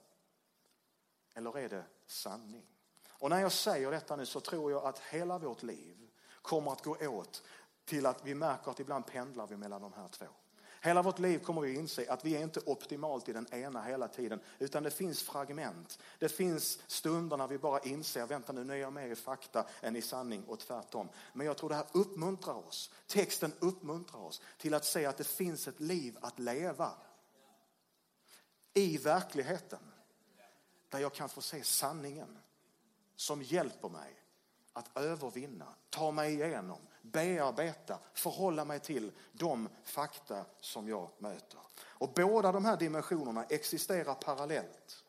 eller 1.34 1.58
är 1.58 1.68
det 1.68 1.84
sanning? 2.06 2.66
Och 3.08 3.30
när 3.30 3.40
jag 3.40 3.52
säger 3.52 3.90
detta 3.90 4.16
nu 4.16 4.26
så 4.26 4.40
tror 4.40 4.70
jag 4.70 4.84
att 4.84 4.98
hela 4.98 5.38
vårt 5.38 5.62
liv 5.62 6.10
kommer 6.42 6.72
att 6.72 6.84
gå 6.84 6.96
åt 7.08 7.42
till 7.84 8.06
att 8.06 8.24
vi 8.24 8.34
märker 8.34 8.70
att 8.70 8.80
ibland 8.80 9.06
pendlar 9.06 9.46
vi 9.46 9.56
mellan 9.56 9.82
de 9.82 9.92
här 9.92 10.08
två. 10.08 10.26
Hela 10.80 11.02
vårt 11.02 11.18
liv 11.18 11.38
kommer 11.38 11.60
vi 11.60 11.74
inse 11.74 12.12
att 12.12 12.24
vi 12.24 12.36
är 12.36 12.42
inte 12.42 12.60
optimalt 12.66 13.28
i 13.28 13.32
den 13.32 13.54
ena 13.54 13.82
hela 13.82 14.08
tiden, 14.08 14.40
utan 14.58 14.82
det 14.82 14.90
finns 14.90 15.22
fragment. 15.22 15.98
Det 16.18 16.28
finns 16.28 16.78
stunder 16.86 17.36
när 17.36 17.48
vi 17.48 17.58
bara 17.58 17.80
inser, 17.80 18.26
vänta 18.26 18.52
nu, 18.52 18.64
nu 18.64 18.72
är 18.72 18.76
jag 18.76 18.92
mer 18.92 19.08
i 19.08 19.16
fakta 19.16 19.66
än 19.80 19.96
i 19.96 20.02
sanning 20.02 20.44
och 20.44 20.58
tvärtom. 20.58 21.08
Men 21.32 21.46
jag 21.46 21.56
tror 21.56 21.68
det 21.68 21.74
här 21.74 21.86
uppmuntrar 21.92 22.66
oss, 22.66 22.90
texten 23.06 23.52
uppmuntrar 23.58 24.20
oss 24.20 24.42
till 24.58 24.74
att 24.74 24.84
se 24.84 25.06
att 25.06 25.16
det 25.16 25.26
finns 25.26 25.68
ett 25.68 25.80
liv 25.80 26.18
att 26.20 26.38
leva 26.38 26.92
i 28.74 28.98
verkligheten. 28.98 29.92
Där 30.88 30.98
jag 30.98 31.14
kan 31.14 31.28
få 31.28 31.40
se 31.40 31.64
sanningen 31.64 32.38
som 33.16 33.42
hjälper 33.42 33.88
mig 33.88 34.22
att 34.72 34.96
övervinna, 34.96 35.74
ta 35.90 36.10
mig 36.10 36.34
igenom, 36.34 36.80
bearbeta, 37.12 37.98
förhålla 38.14 38.64
mig 38.64 38.80
till 38.80 39.12
de 39.32 39.68
fakta 39.84 40.44
som 40.60 40.88
jag 40.88 41.10
möter. 41.18 41.60
Och 41.80 42.12
båda 42.12 42.52
de 42.52 42.64
här 42.64 42.76
dimensionerna 42.76 43.44
existerar 43.44 44.14
parallellt 44.14 45.04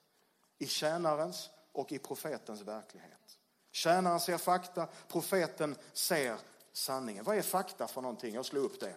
i 0.58 0.68
tjänarens 0.68 1.50
och 1.72 1.92
i 1.92 2.00
profetens 2.00 2.62
verklighet. 2.62 3.40
Tjänaren 3.72 4.20
ser 4.20 4.38
fakta, 4.38 4.88
profeten 5.08 5.76
ser 5.94 6.38
sanningen. 6.72 7.24
Vad 7.24 7.38
är 7.38 7.42
fakta 7.42 7.88
för 7.88 8.02
någonting? 8.02 8.36
Jag 8.36 8.46
slår 8.46 8.62
upp 8.62 8.80
det. 8.80 8.96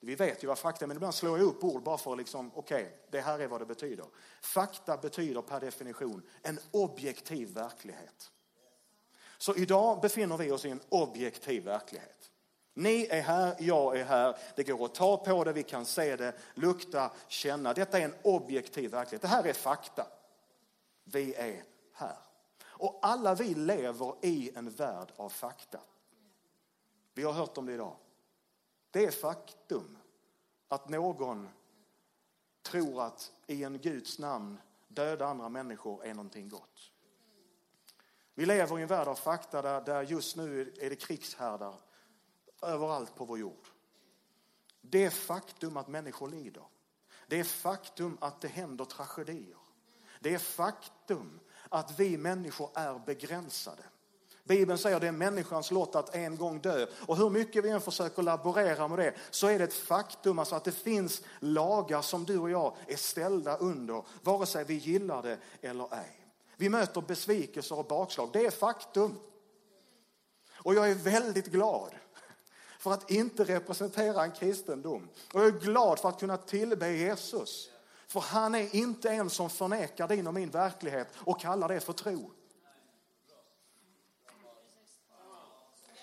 Vi 0.00 0.14
vet 0.14 0.44
ju 0.44 0.48
vad 0.48 0.58
fakta 0.58 0.84
är, 0.84 0.86
men 0.86 0.96
ibland 0.96 1.14
slår 1.14 1.38
jag 1.38 1.46
upp 1.46 1.64
ord 1.64 1.82
bara 1.82 1.98
för 1.98 2.12
att 2.12 2.18
liksom, 2.18 2.50
okej, 2.54 2.82
okay, 2.82 2.96
det 3.10 3.20
här 3.20 3.38
är 3.38 3.48
vad 3.48 3.60
det 3.60 3.66
betyder. 3.66 4.06
Fakta 4.42 4.96
betyder 4.96 5.42
per 5.42 5.60
definition 5.60 6.22
en 6.42 6.58
objektiv 6.70 7.54
verklighet. 7.54 8.30
Så 9.40 9.54
idag 9.54 10.00
befinner 10.00 10.36
vi 10.36 10.50
oss 10.50 10.64
i 10.64 10.70
en 10.70 10.80
objektiv 10.88 11.64
verklighet. 11.64 12.30
Ni 12.74 13.06
är 13.10 13.20
här, 13.20 13.56
jag 13.58 13.98
är 13.98 14.04
här, 14.04 14.36
det 14.56 14.62
går 14.62 14.84
att 14.84 14.94
ta 14.94 15.16
på 15.16 15.44
det, 15.44 15.52
vi 15.52 15.62
kan 15.62 15.86
se 15.86 16.16
det, 16.16 16.34
lukta, 16.54 17.10
känna. 17.28 17.74
Detta 17.74 17.98
är 17.98 18.04
en 18.04 18.14
objektiv 18.22 18.90
verklighet. 18.90 19.22
Det 19.22 19.28
här 19.28 19.44
är 19.44 19.52
fakta. 19.52 20.06
Vi 21.04 21.34
är 21.34 21.62
här. 21.92 22.16
Och 22.62 22.98
alla 23.02 23.34
vi 23.34 23.54
lever 23.54 24.14
i 24.22 24.50
en 24.54 24.70
värld 24.70 25.12
av 25.16 25.28
fakta. 25.28 25.80
Vi 27.14 27.22
har 27.22 27.32
hört 27.32 27.58
om 27.58 27.66
det 27.66 27.72
idag. 27.72 27.96
Det 28.90 29.04
är 29.04 29.10
faktum 29.10 29.98
att 30.68 30.88
någon 30.88 31.48
tror 32.62 33.02
att 33.02 33.32
i 33.46 33.64
en 33.64 33.78
Guds 33.78 34.18
namn 34.18 34.60
döda 34.88 35.26
andra 35.26 35.48
människor 35.48 36.04
är 36.04 36.14
någonting 36.14 36.48
gott. 36.48 36.92
Vi 38.40 38.46
lever 38.46 38.78
i 38.78 38.82
en 38.82 38.88
värld 38.88 39.08
av 39.08 39.14
fakta 39.14 39.62
där, 39.62 39.80
där 39.80 40.02
just 40.02 40.36
nu 40.36 40.74
är 40.80 40.90
det 40.90 40.96
krigshärdar 40.96 41.74
överallt 42.62 43.14
på 43.14 43.24
vår 43.24 43.38
jord. 43.38 43.66
Det 44.80 45.10
faktum 45.10 45.76
att 45.76 45.88
människor 45.88 46.28
lider. 46.28 46.62
Det 47.26 47.44
faktum 47.44 48.18
att 48.20 48.40
det 48.40 48.48
händer 48.48 48.84
tragedier. 48.84 49.56
Det 50.20 50.38
faktum 50.38 51.40
att 51.68 52.00
vi 52.00 52.18
människor 52.18 52.70
är 52.74 52.98
begränsade. 53.06 53.82
Bibeln 54.44 54.78
säger 54.78 54.96
att 54.96 55.02
det 55.02 55.08
är 55.08 55.12
människans 55.12 55.70
lott 55.70 55.94
att 55.94 56.14
en 56.14 56.36
gång 56.36 56.60
dö. 56.60 56.86
Och 57.06 57.16
hur 57.16 57.30
mycket 57.30 57.64
vi 57.64 57.70
än 57.70 57.80
försöker 57.80 58.22
laborera 58.22 58.88
med 58.88 58.98
det 58.98 59.14
så 59.30 59.46
är 59.46 59.58
det 59.58 59.64
ett 59.64 59.74
faktum 59.74 60.38
alltså 60.38 60.54
att 60.54 60.64
det 60.64 60.72
finns 60.72 61.22
lagar 61.38 62.02
som 62.02 62.24
du 62.24 62.38
och 62.38 62.50
jag 62.50 62.76
är 62.86 62.96
ställda 62.96 63.56
under, 63.56 64.04
vare 64.22 64.46
sig 64.46 64.64
vi 64.64 64.74
gillar 64.74 65.22
det 65.22 65.38
eller 65.62 65.94
ej. 65.94 66.19
Vi 66.60 66.68
möter 66.68 67.00
besvikelser 67.00 67.78
och 67.78 67.84
bakslag, 67.84 68.30
det 68.32 68.46
är 68.46 68.50
faktum. 68.50 69.18
Och 70.52 70.74
jag 70.74 70.90
är 70.90 70.94
väldigt 70.94 71.46
glad 71.46 71.94
för 72.78 72.92
att 72.92 73.10
inte 73.10 73.44
representera 73.44 74.24
en 74.24 74.32
kristendom. 74.32 75.08
Och 75.32 75.40
jag 75.40 75.46
är 75.46 75.60
glad 75.60 75.98
för 75.98 76.08
att 76.08 76.20
kunna 76.20 76.36
tillbe 76.36 76.92
Jesus. 76.92 77.70
För 78.06 78.20
han 78.20 78.54
är 78.54 78.76
inte 78.76 79.10
en 79.10 79.30
som 79.30 79.50
förnekar 79.50 80.08
din 80.08 80.26
och 80.26 80.34
min 80.34 80.50
verklighet 80.50 81.08
och 81.16 81.40
kallar 81.40 81.68
det 81.68 81.80
för 81.80 81.92
tro. 81.92 82.30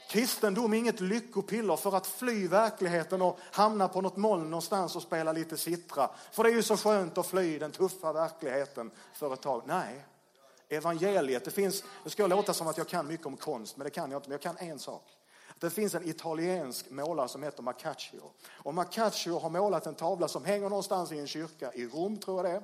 Kristendom 0.09 0.73
är 0.73 0.77
inget 0.77 0.99
lyckopiller 0.99 1.75
för 1.75 1.95
att 1.95 2.07
fly 2.07 2.47
verkligheten 2.47 3.21
och 3.21 3.39
hamna 3.51 3.87
på 3.87 4.01
något 4.01 4.17
moln 4.17 4.49
någonstans 4.49 4.95
och 4.95 5.01
spela 5.01 5.31
lite 5.31 5.57
sittra. 5.57 6.09
För 6.31 6.43
det 6.43 6.49
är 6.49 6.53
ju 6.55 6.63
så 6.63 6.77
skönt 6.77 7.17
att 7.17 7.27
fly 7.27 7.59
den 7.59 7.71
tuffa 7.71 8.13
verkligheten 8.13 8.91
för 9.13 9.33
ett 9.33 9.41
tag. 9.41 9.61
Nej, 9.65 10.05
evangeliet, 10.69 11.45
det 11.45 11.51
finns, 11.51 11.83
nu 12.03 12.09
ska 12.09 12.23
jag 12.23 12.29
låta 12.29 12.53
som 12.53 12.67
att 12.67 12.77
jag 12.77 12.87
kan 12.87 13.07
mycket 13.07 13.25
om 13.25 13.37
konst, 13.37 13.77
men 13.77 13.85
det 13.85 13.91
kan 13.91 14.11
jag 14.11 14.17
inte, 14.17 14.29
men 14.29 14.33
jag 14.33 14.41
kan 14.41 14.69
en 14.69 14.79
sak. 14.79 15.17
Det 15.59 15.69
finns 15.69 15.95
en 15.95 16.09
italiensk 16.09 16.89
målare 16.89 17.27
som 17.27 17.43
heter 17.43 17.63
Macaccio. 17.63 18.31
Och 18.47 18.73
Macaccio 18.73 19.39
har 19.39 19.49
målat 19.49 19.85
en 19.85 19.95
tavla 19.95 20.27
som 20.27 20.45
hänger 20.45 20.69
någonstans 20.69 21.11
i 21.11 21.19
en 21.19 21.27
kyrka 21.27 21.73
i 21.73 21.87
Rom, 21.87 22.17
tror 22.17 22.37
jag 22.37 22.45
det 22.45 22.57
är. 22.57 22.63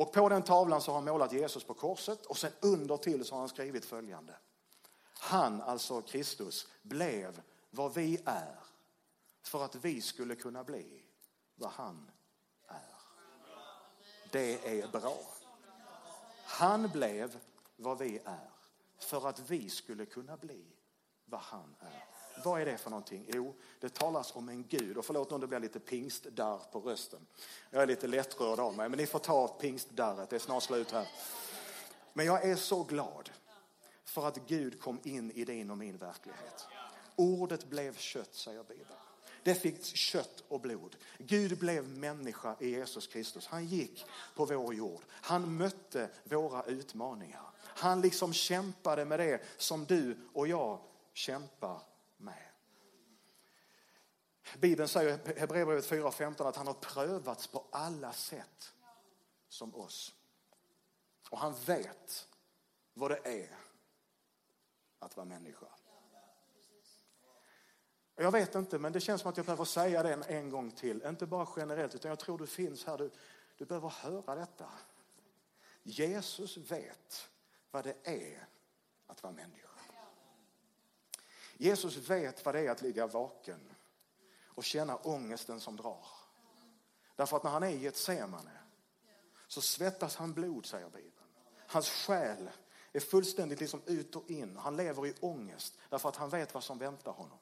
Och 0.00 0.12
på 0.12 0.28
den 0.28 0.42
tavlan 0.42 0.80
så 0.80 0.90
har 0.90 0.94
han 0.94 1.04
målat 1.04 1.32
Jesus 1.32 1.64
på 1.64 1.74
korset 1.74 2.26
och 2.26 2.38
sen 2.38 2.52
under 2.60 2.96
till 2.96 3.24
så 3.24 3.34
har 3.34 3.40
han 3.40 3.48
skrivit 3.48 3.84
följande. 3.84 4.34
Han, 5.18 5.62
alltså 5.62 6.02
Kristus, 6.02 6.66
blev 6.82 7.40
vad 7.70 7.94
vi 7.94 8.22
är 8.24 8.56
för 9.42 9.64
att 9.64 9.74
vi 9.74 10.00
skulle 10.00 10.34
kunna 10.34 10.64
bli 10.64 11.02
vad 11.54 11.70
han 11.70 12.10
är. 12.68 12.94
Det 14.30 14.80
är 14.80 14.88
bra. 14.88 15.18
Han 16.50 16.88
blev 16.88 17.38
vad 17.76 17.98
vi 17.98 18.18
är 18.24 18.50
för 18.98 19.28
att 19.28 19.50
vi 19.50 19.70
skulle 19.70 20.06
kunna 20.06 20.36
bli 20.36 20.64
vad 21.24 21.40
han 21.40 21.74
är. 21.80 22.04
Vad 22.44 22.60
är 22.60 22.66
det 22.66 22.78
för 22.78 22.90
någonting? 22.90 23.30
Jo, 23.34 23.54
det 23.80 23.94
talas 23.94 24.36
om 24.36 24.48
en 24.48 24.64
Gud. 24.68 24.96
Och 24.96 25.04
förlåt 25.04 25.32
om 25.32 25.40
det 25.40 25.46
blir 25.46 25.58
lite 25.58 25.80
pingstdarr 25.80 26.60
på 26.72 26.80
rösten. 26.80 27.26
Jag 27.70 27.82
är 27.82 27.86
lite 27.86 28.06
lättrörd 28.06 28.60
av 28.60 28.76
mig, 28.76 28.88
men 28.88 28.98
ni 28.98 29.06
får 29.06 29.18
ta 29.18 29.48
pingstdarret. 29.48 30.30
Det 30.30 30.36
är 30.36 30.40
snart 30.40 30.62
slut 30.62 30.90
här. 30.90 31.08
Men 32.12 32.26
jag 32.26 32.44
är 32.44 32.56
så 32.56 32.82
glad 32.84 33.30
för 34.04 34.26
att 34.26 34.36
Gud 34.46 34.80
kom 34.80 35.00
in 35.04 35.30
i 35.30 35.44
din 35.44 35.70
och 35.70 35.78
min 35.78 35.96
verklighet. 35.96 36.66
Ordet 37.16 37.64
blev 37.64 37.96
kött, 37.96 38.34
säger 38.34 38.62
Bibeln. 38.62 38.98
Det 39.42 39.54
fick 39.54 39.84
kött 39.84 40.44
och 40.48 40.60
blod. 40.60 40.96
Gud 41.18 41.58
blev 41.58 41.88
människa 41.88 42.56
i 42.60 42.70
Jesus 42.70 43.06
Kristus. 43.06 43.46
Han 43.46 43.66
gick 43.66 44.04
på 44.34 44.44
vår 44.44 44.74
jord. 44.74 45.02
Han 45.10 45.56
mötte 45.56 46.10
våra 46.24 46.64
utmaningar. 46.64 47.50
Han 47.62 48.00
liksom 48.00 48.32
kämpade 48.32 49.04
med 49.04 49.18
det 49.18 49.40
som 49.56 49.84
du 49.84 50.16
och 50.32 50.48
jag 50.48 50.80
kämpar 51.12 51.82
med. 52.16 52.50
Bibeln 54.58 54.88
säger 54.88 55.36
i 55.36 55.40
Hebreerbrevet 55.40 55.90
4.15 55.90 56.48
att 56.48 56.56
han 56.56 56.66
har 56.66 56.74
prövats 56.74 57.46
på 57.46 57.64
alla 57.70 58.12
sätt 58.12 58.72
som 59.48 59.74
oss. 59.74 60.14
Och 61.30 61.38
han 61.38 61.54
vet 61.66 62.28
vad 62.94 63.10
det 63.10 63.20
är 63.24 63.58
att 64.98 65.16
vara 65.16 65.26
människa. 65.26 65.66
Jag 68.22 68.32
vet 68.32 68.54
inte, 68.54 68.78
men 68.78 68.92
det 68.92 69.00
känns 69.00 69.20
som 69.20 69.30
att 69.30 69.36
jag 69.36 69.46
behöver 69.46 69.64
säga 69.64 70.02
det 70.02 70.12
en 70.12 70.50
gång 70.50 70.70
till. 70.70 71.02
Inte 71.06 71.26
bara 71.26 71.48
generellt, 71.56 71.94
utan 71.94 72.08
jag 72.08 72.18
tror 72.18 72.38
du 72.38 72.46
finns 72.46 72.84
här. 72.84 72.98
Du, 72.98 73.10
du 73.56 73.64
behöver 73.64 73.88
höra 73.88 74.34
detta. 74.34 74.68
Jesus 75.82 76.56
vet 76.56 77.28
vad 77.70 77.84
det 77.84 77.96
är 78.02 78.48
att 79.06 79.22
vara 79.22 79.32
människa. 79.32 79.68
Jesus 81.56 81.96
vet 81.96 82.44
vad 82.44 82.54
det 82.54 82.60
är 82.60 82.70
att 82.70 82.82
ligga 82.82 83.06
vaken 83.06 83.60
och 84.44 84.64
känna 84.64 84.96
ångesten 84.96 85.60
som 85.60 85.76
drar. 85.76 86.06
Därför 87.16 87.36
att 87.36 87.44
när 87.44 87.50
han 87.50 87.62
är 87.62 87.70
i 87.70 87.76
Getsemane 87.76 88.60
så 89.46 89.60
svettas 89.60 90.16
han 90.16 90.32
blod, 90.32 90.66
säger 90.66 90.88
Bibeln. 90.88 91.26
Hans 91.66 91.88
själ 91.88 92.50
är 92.92 93.00
fullständigt 93.00 93.60
liksom 93.60 93.82
ut 93.86 94.16
och 94.16 94.30
in. 94.30 94.56
Han 94.56 94.76
lever 94.76 95.06
i 95.06 95.14
ångest 95.20 95.78
därför 95.88 96.08
att 96.08 96.16
han 96.16 96.30
vet 96.30 96.54
vad 96.54 96.64
som 96.64 96.78
väntar 96.78 97.12
honom. 97.12 97.38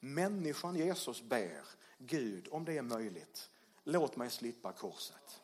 Människan 0.00 0.76
Jesus 0.76 1.22
ber 1.22 1.64
Gud, 1.98 2.48
om 2.50 2.64
det 2.64 2.78
är 2.78 2.82
möjligt, 2.82 3.50
låt 3.84 4.16
mig 4.16 4.30
slippa 4.30 4.72
korset. 4.72 5.42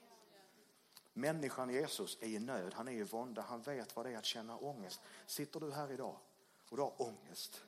Människan 1.12 1.70
Jesus 1.70 2.18
är 2.20 2.26
i 2.26 2.38
nöd, 2.38 2.74
han 2.74 2.88
är 2.88 2.92
i 2.92 3.02
vånda, 3.02 3.42
han 3.42 3.62
vet 3.62 3.96
vad 3.96 4.06
det 4.06 4.12
är 4.12 4.18
att 4.18 4.24
känna 4.24 4.56
ångest. 4.56 5.00
Sitter 5.26 5.60
du 5.60 5.72
här 5.72 5.92
idag 5.92 6.16
och 6.68 6.76
du 6.76 6.82
har 6.82 7.02
ångest? 7.02 7.62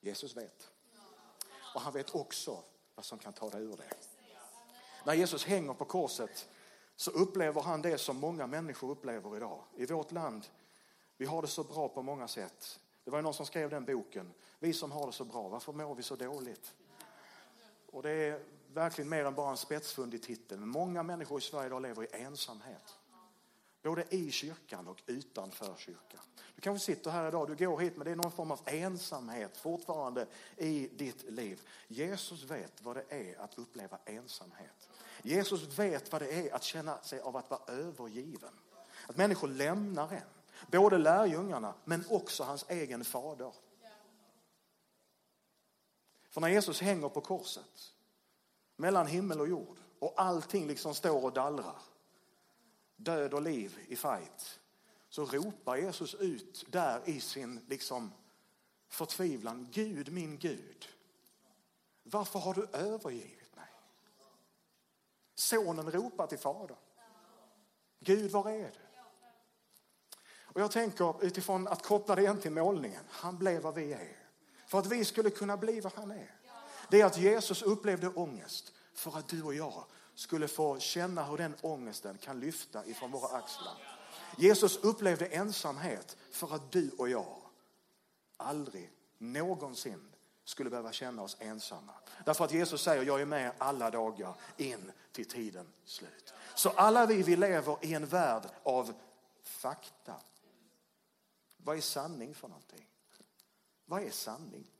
Jesus 0.00 0.36
vet. 0.36 0.70
Och 1.74 1.80
han 1.80 1.92
vet 1.92 2.14
också 2.14 2.62
vad 2.94 3.04
som 3.04 3.18
kan 3.18 3.32
ta 3.32 3.50
dig 3.50 3.62
ur 3.62 3.76
det. 3.76 3.94
När 5.04 5.14
Jesus 5.14 5.44
hänger 5.44 5.74
på 5.74 5.84
korset 5.84 6.48
så 6.96 7.10
upplever 7.10 7.60
han 7.60 7.82
det 7.82 7.98
som 7.98 8.16
många 8.16 8.46
människor 8.46 8.90
upplever 8.90 9.36
idag. 9.36 9.64
I 9.76 9.86
vårt 9.86 10.12
land, 10.12 10.46
vi 11.16 11.26
har 11.26 11.42
det 11.42 11.48
så 11.48 11.64
bra 11.64 11.88
på 11.88 12.02
många 12.02 12.28
sätt. 12.28 12.80
Det 13.04 13.10
var 13.10 13.22
någon 13.22 13.34
som 13.34 13.46
skrev 13.46 13.70
den 13.70 13.84
boken. 13.84 14.32
Vi 14.58 14.72
som 14.72 14.92
har 14.92 15.06
det 15.06 15.12
så 15.12 15.24
bra, 15.24 15.48
varför 15.48 15.72
mår 15.72 15.94
vi 15.94 16.02
så 16.02 16.16
dåligt? 16.16 16.74
Och 17.86 18.02
det 18.02 18.10
är 18.10 18.42
verkligen 18.74 19.08
mer 19.08 19.24
än 19.24 19.34
bara 19.34 19.50
en 19.50 19.56
spetsfundig 19.56 20.22
titel. 20.22 20.58
Många 20.58 21.02
människor 21.02 21.38
i 21.38 21.40
Sverige 21.40 21.66
idag 21.66 21.82
lever 21.82 22.02
i 22.02 22.22
ensamhet. 22.22 22.98
Både 23.82 24.04
i 24.14 24.30
kyrkan 24.30 24.88
och 24.88 25.02
utanför 25.06 25.74
kyrkan. 25.76 26.20
Du 26.54 26.60
kanske 26.60 26.86
sitter 26.86 27.10
här 27.10 27.28
idag, 27.28 27.48
du 27.48 27.66
går 27.66 27.78
hit 27.78 27.96
men 27.96 28.04
det 28.04 28.10
är 28.10 28.16
någon 28.16 28.32
form 28.32 28.50
av 28.50 28.60
ensamhet 28.66 29.56
fortfarande 29.56 30.26
i 30.56 30.88
ditt 30.88 31.30
liv. 31.30 31.60
Jesus 31.88 32.42
vet 32.42 32.82
vad 32.82 32.96
det 32.96 33.04
är 33.08 33.40
att 33.40 33.58
uppleva 33.58 33.98
ensamhet. 34.04 34.88
Jesus 35.22 35.78
vet 35.78 36.12
vad 36.12 36.22
det 36.22 36.32
är 36.32 36.54
att 36.54 36.62
känna 36.62 36.98
sig 36.98 37.20
av 37.20 37.36
att 37.36 37.50
vara 37.50 37.60
övergiven. 37.66 38.52
Att 39.06 39.16
människor 39.16 39.48
lämnar 39.48 40.12
en. 40.12 40.39
Både 40.66 40.98
lärjungarna 40.98 41.74
men 41.84 42.04
också 42.10 42.44
hans 42.44 42.64
egen 42.68 43.04
fader. 43.04 43.52
För 46.30 46.40
när 46.40 46.48
Jesus 46.48 46.80
hänger 46.80 47.08
på 47.08 47.20
korset 47.20 47.94
mellan 48.76 49.06
himmel 49.06 49.40
och 49.40 49.48
jord 49.48 49.78
och 49.98 50.14
allting 50.16 50.66
liksom 50.66 50.94
står 50.94 51.24
och 51.24 51.32
dallrar. 51.32 51.82
Död 52.96 53.34
och 53.34 53.42
liv 53.42 53.78
i 53.88 53.96
fight. 53.96 54.60
Så 55.08 55.24
ropar 55.24 55.76
Jesus 55.76 56.14
ut 56.14 56.64
där 56.68 57.08
i 57.08 57.20
sin 57.20 57.60
liksom 57.68 58.12
förtvivlan. 58.88 59.68
Gud, 59.72 60.12
min 60.12 60.38
Gud. 60.38 60.88
Varför 62.02 62.38
har 62.38 62.54
du 62.54 62.66
övergivit 62.72 63.56
mig? 63.56 63.68
Sonen 65.34 65.90
ropar 65.90 66.26
till 66.26 66.38
fadern. 66.38 66.76
Gud, 68.00 68.30
var 68.30 68.50
är 68.50 68.70
du? 68.70 68.89
Och 70.52 70.60
jag 70.60 70.70
tänker 70.70 71.24
utifrån 71.24 71.68
att 71.68 71.82
koppla 71.82 72.14
det 72.14 72.22
igen 72.22 72.40
till 72.40 72.52
målningen. 72.52 73.04
Han 73.08 73.38
blev 73.38 73.62
vad 73.62 73.74
vi 73.74 73.92
är. 73.92 74.16
För 74.66 74.78
att 74.78 74.86
vi 74.86 75.04
skulle 75.04 75.30
kunna 75.30 75.56
bli 75.56 75.80
vad 75.80 75.92
han 75.92 76.10
är. 76.10 76.34
Det 76.90 77.00
är 77.00 77.06
att 77.06 77.18
Jesus 77.18 77.62
upplevde 77.62 78.08
ångest 78.08 78.72
för 78.94 79.18
att 79.18 79.28
du 79.28 79.42
och 79.42 79.54
jag 79.54 79.84
skulle 80.14 80.48
få 80.48 80.78
känna 80.78 81.24
hur 81.24 81.36
den 81.36 81.54
ångesten 81.60 82.18
kan 82.18 82.40
lyfta 82.40 82.86
ifrån 82.86 83.10
våra 83.10 83.36
axlar. 83.36 83.74
Jesus 84.36 84.76
upplevde 84.76 85.26
ensamhet 85.26 86.16
för 86.30 86.54
att 86.54 86.72
du 86.72 86.90
och 86.98 87.08
jag 87.08 87.36
aldrig 88.36 88.92
någonsin 89.18 90.10
skulle 90.44 90.70
behöva 90.70 90.92
känna 90.92 91.22
oss 91.22 91.36
ensamma. 91.40 91.92
Därför 92.24 92.44
att 92.44 92.52
Jesus 92.52 92.82
säger 92.82 93.02
jag 93.02 93.20
är 93.20 93.26
med 93.26 93.52
alla 93.58 93.90
dagar 93.90 94.34
in 94.56 94.92
till 95.12 95.28
tiden 95.28 95.66
slut. 95.84 96.34
Så 96.54 96.70
alla 96.70 97.06
vi, 97.06 97.22
vi 97.22 97.36
lever 97.36 97.76
i 97.80 97.94
en 97.94 98.06
värld 98.06 98.42
av 98.62 98.92
fakta. 99.42 100.14
Vad 101.64 101.76
är 101.76 101.80
sanning 101.80 102.34
för 102.34 102.48
någonting? 102.48 102.86
Vad 103.84 104.02
är 104.02 104.10
sanning? 104.10 104.70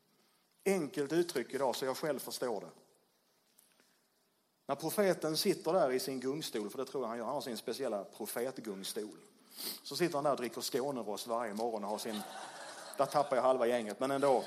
Enkelt 0.64 1.12
uttryck 1.12 1.54
idag 1.54 1.76
så 1.76 1.84
jag 1.84 1.96
själv 1.96 2.18
förstår 2.18 2.60
det. 2.60 2.70
När 4.66 4.74
profeten 4.74 5.36
sitter 5.36 5.72
där 5.72 5.90
i 5.90 6.00
sin 6.00 6.20
gungstol, 6.20 6.70
för 6.70 6.78
det 6.78 6.84
tror 6.84 7.02
jag 7.02 7.08
han 7.08 7.18
gör, 7.18 7.24
han 7.24 7.34
har 7.34 7.40
sin 7.40 7.56
speciella 7.56 8.04
profetgungstol. 8.04 9.18
Så 9.82 9.96
sitter 9.96 10.14
han 10.14 10.24
där 10.24 10.30
och 10.30 10.36
dricker 10.36 10.60
Skånerost 10.60 11.26
varje 11.26 11.54
morgon 11.54 11.84
och 11.84 11.90
har 11.90 11.98
sin, 11.98 12.20
där 12.96 13.06
tappar 13.06 13.36
jag 13.36 13.42
halva 13.42 13.66
gänget, 13.66 14.00
men 14.00 14.10
ändå. 14.10 14.44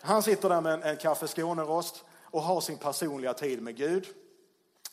Han 0.00 0.22
sitter 0.22 0.48
där 0.48 0.60
med 0.60 0.74
en, 0.74 0.82
en 0.82 0.96
kaffe 0.96 1.28
Skånerost 1.28 2.04
och 2.10 2.42
har 2.42 2.60
sin 2.60 2.78
personliga 2.78 3.34
tid 3.34 3.62
med 3.62 3.76
Gud. 3.76 4.06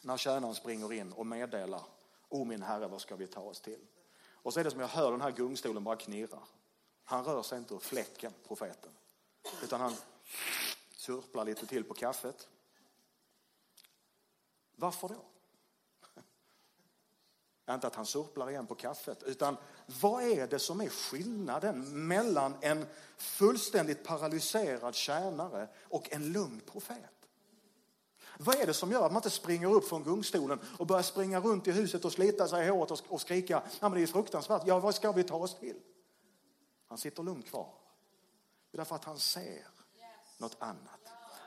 När 0.01 0.17
tjänaren 0.17 0.55
springer 0.55 0.93
in 0.93 1.13
och 1.13 1.25
meddelar, 1.25 1.81
O 2.29 2.43
min 2.43 2.63
Herre, 2.63 2.87
vad 2.87 3.01
ska 3.01 3.15
vi 3.15 3.27
ta 3.27 3.41
oss 3.41 3.61
till? 3.61 3.79
Och 4.45 4.53
så 4.53 4.59
är 4.59 4.63
det 4.63 4.71
som 4.71 4.79
jag 4.79 4.87
hör 4.87 5.11
den 5.11 5.21
här 5.21 5.31
gungstolen 5.31 5.83
bara 5.83 5.95
knirra. 5.95 6.39
Han 7.03 7.25
rör 7.25 7.43
sig 7.43 7.57
inte 7.57 7.73
ur 7.73 7.79
fläcken, 7.79 8.33
profeten. 8.47 8.91
Utan 9.63 9.81
han 9.81 9.95
surplar 10.91 11.45
lite 11.45 11.65
till 11.65 11.83
på 11.83 11.93
kaffet. 11.93 12.49
Varför 14.75 15.07
då? 15.07 15.25
Inte 17.73 17.87
att 17.87 17.95
han 17.95 18.05
surplar 18.05 18.49
igen 18.49 18.67
på 18.67 18.75
kaffet, 18.75 19.23
utan 19.23 19.57
vad 20.01 20.23
är 20.23 20.47
det 20.47 20.59
som 20.59 20.81
är 20.81 20.89
skillnaden 20.89 22.07
mellan 22.07 22.53
en 22.61 22.85
fullständigt 23.17 24.03
paralyserad 24.03 24.95
tjänare 24.95 25.67
och 25.81 26.11
en 26.11 26.31
lugn 26.31 26.61
profet? 26.71 27.14
Vad 28.39 28.55
är 28.55 28.67
det 28.67 28.73
som 28.73 28.91
gör 28.91 29.05
att 29.05 29.11
man 29.11 29.19
inte 29.19 29.29
springer 29.29 29.73
upp 29.73 29.87
från 29.87 30.03
gungstolen 30.03 30.59
och 30.77 30.87
börjar 30.87 31.03
springa 31.03 31.39
runt 31.39 31.67
i 31.67 31.71
huset 31.71 32.05
och 32.05 32.11
slita 32.11 32.47
sig 32.47 32.65
i 32.65 32.69
håret 32.69 32.91
och 33.07 33.21
skrika, 33.21 33.63
ja 33.79 33.89
men 33.89 33.91
det 33.91 34.03
är 34.03 34.07
fruktansvärt, 34.07 34.61
ja 34.65 34.79
vad 34.79 34.95
ska 34.95 35.11
vi 35.11 35.23
ta 35.23 35.35
oss 35.35 35.55
till? 35.55 35.75
Han 36.87 36.97
sitter 36.97 37.23
lugnt 37.23 37.45
kvar. 37.45 37.69
Det 38.71 38.75
är 38.75 38.77
därför 38.77 38.95
att 38.95 39.03
han 39.03 39.19
ser 39.19 39.67
något 40.37 40.55
annat. 40.59 40.99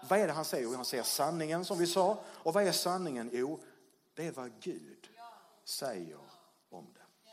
Vad 0.08 0.18
är 0.18 0.26
det 0.26 0.32
han 0.32 0.44
säger? 0.44 0.64
Jo, 0.64 0.74
han 0.74 0.84
ser 0.84 1.02
sanningen 1.02 1.64
som 1.64 1.78
vi 1.78 1.86
sa. 1.86 2.20
Och 2.26 2.54
vad 2.54 2.66
är 2.66 2.72
sanningen? 2.72 3.30
Jo, 3.32 3.60
det 4.14 4.26
är 4.26 4.32
vad 4.32 4.52
Gud 4.60 5.08
säger 5.64 6.18
om 6.70 6.86
det. 6.94 7.30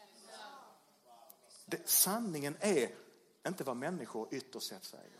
det 1.65 1.89
sanningen 1.89 2.57
är 2.59 2.95
inte 3.47 3.63
vad 3.63 3.77
människor 3.77 4.27
ytterst 4.31 4.67
sett 4.67 4.83
säger. 4.83 5.14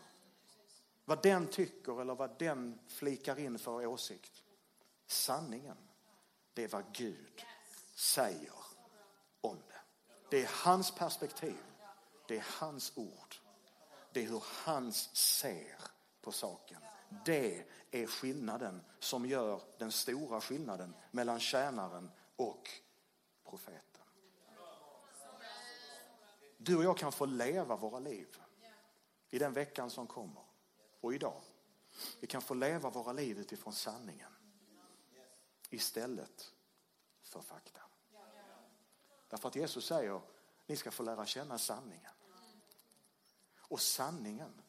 Vad 1.08 1.22
den 1.22 1.46
tycker 1.46 2.00
eller 2.00 2.14
vad 2.14 2.38
den 2.38 2.78
flikar 2.86 3.38
in 3.38 3.58
för 3.58 3.86
åsikt. 3.86 4.42
Sanningen, 5.06 5.76
det 6.54 6.64
är 6.64 6.68
vad 6.68 6.84
Gud 6.92 7.44
säger 7.94 8.54
om 9.40 9.56
det. 9.56 9.80
Det 10.30 10.42
är 10.42 10.50
hans 10.64 10.90
perspektiv. 10.90 11.62
Det 12.28 12.36
är 12.36 12.46
hans 12.48 12.92
ord. 12.96 13.36
Det 14.12 14.24
är 14.24 14.28
hur 14.28 14.44
han 14.46 14.92
ser 14.92 15.76
på 16.20 16.32
saken. 16.32 16.80
Det 17.24 17.64
är 17.90 18.06
skillnaden 18.06 18.84
som 18.98 19.26
gör 19.26 19.60
den 19.78 19.92
stora 19.92 20.40
skillnaden 20.40 20.94
mellan 21.10 21.40
tjänaren 21.40 22.10
och 22.36 22.70
profeten. 23.44 24.02
Du 26.56 26.76
och 26.76 26.84
jag 26.84 26.98
kan 26.98 27.12
få 27.12 27.26
leva 27.26 27.76
våra 27.76 27.98
liv 27.98 28.36
i 29.30 29.38
den 29.38 29.52
veckan 29.52 29.90
som 29.90 30.06
kommer 30.06 30.45
och 31.06 31.14
idag. 31.14 31.40
Vi 32.20 32.26
kan 32.26 32.42
få 32.42 32.54
leva 32.54 32.90
våra 32.90 33.12
liv 33.12 33.38
utifrån 33.38 33.72
sanningen 33.72 34.32
istället 35.70 36.52
för 37.22 37.40
fakta. 37.40 37.80
Därför 39.28 39.48
att 39.48 39.56
Jesus 39.56 39.86
säger, 39.86 40.20
ni 40.66 40.76
ska 40.76 40.90
få 40.90 41.02
lära 41.02 41.26
känna 41.26 41.58
sanningen. 41.58 42.12
Och 43.58 43.80
sanningen 43.80 44.62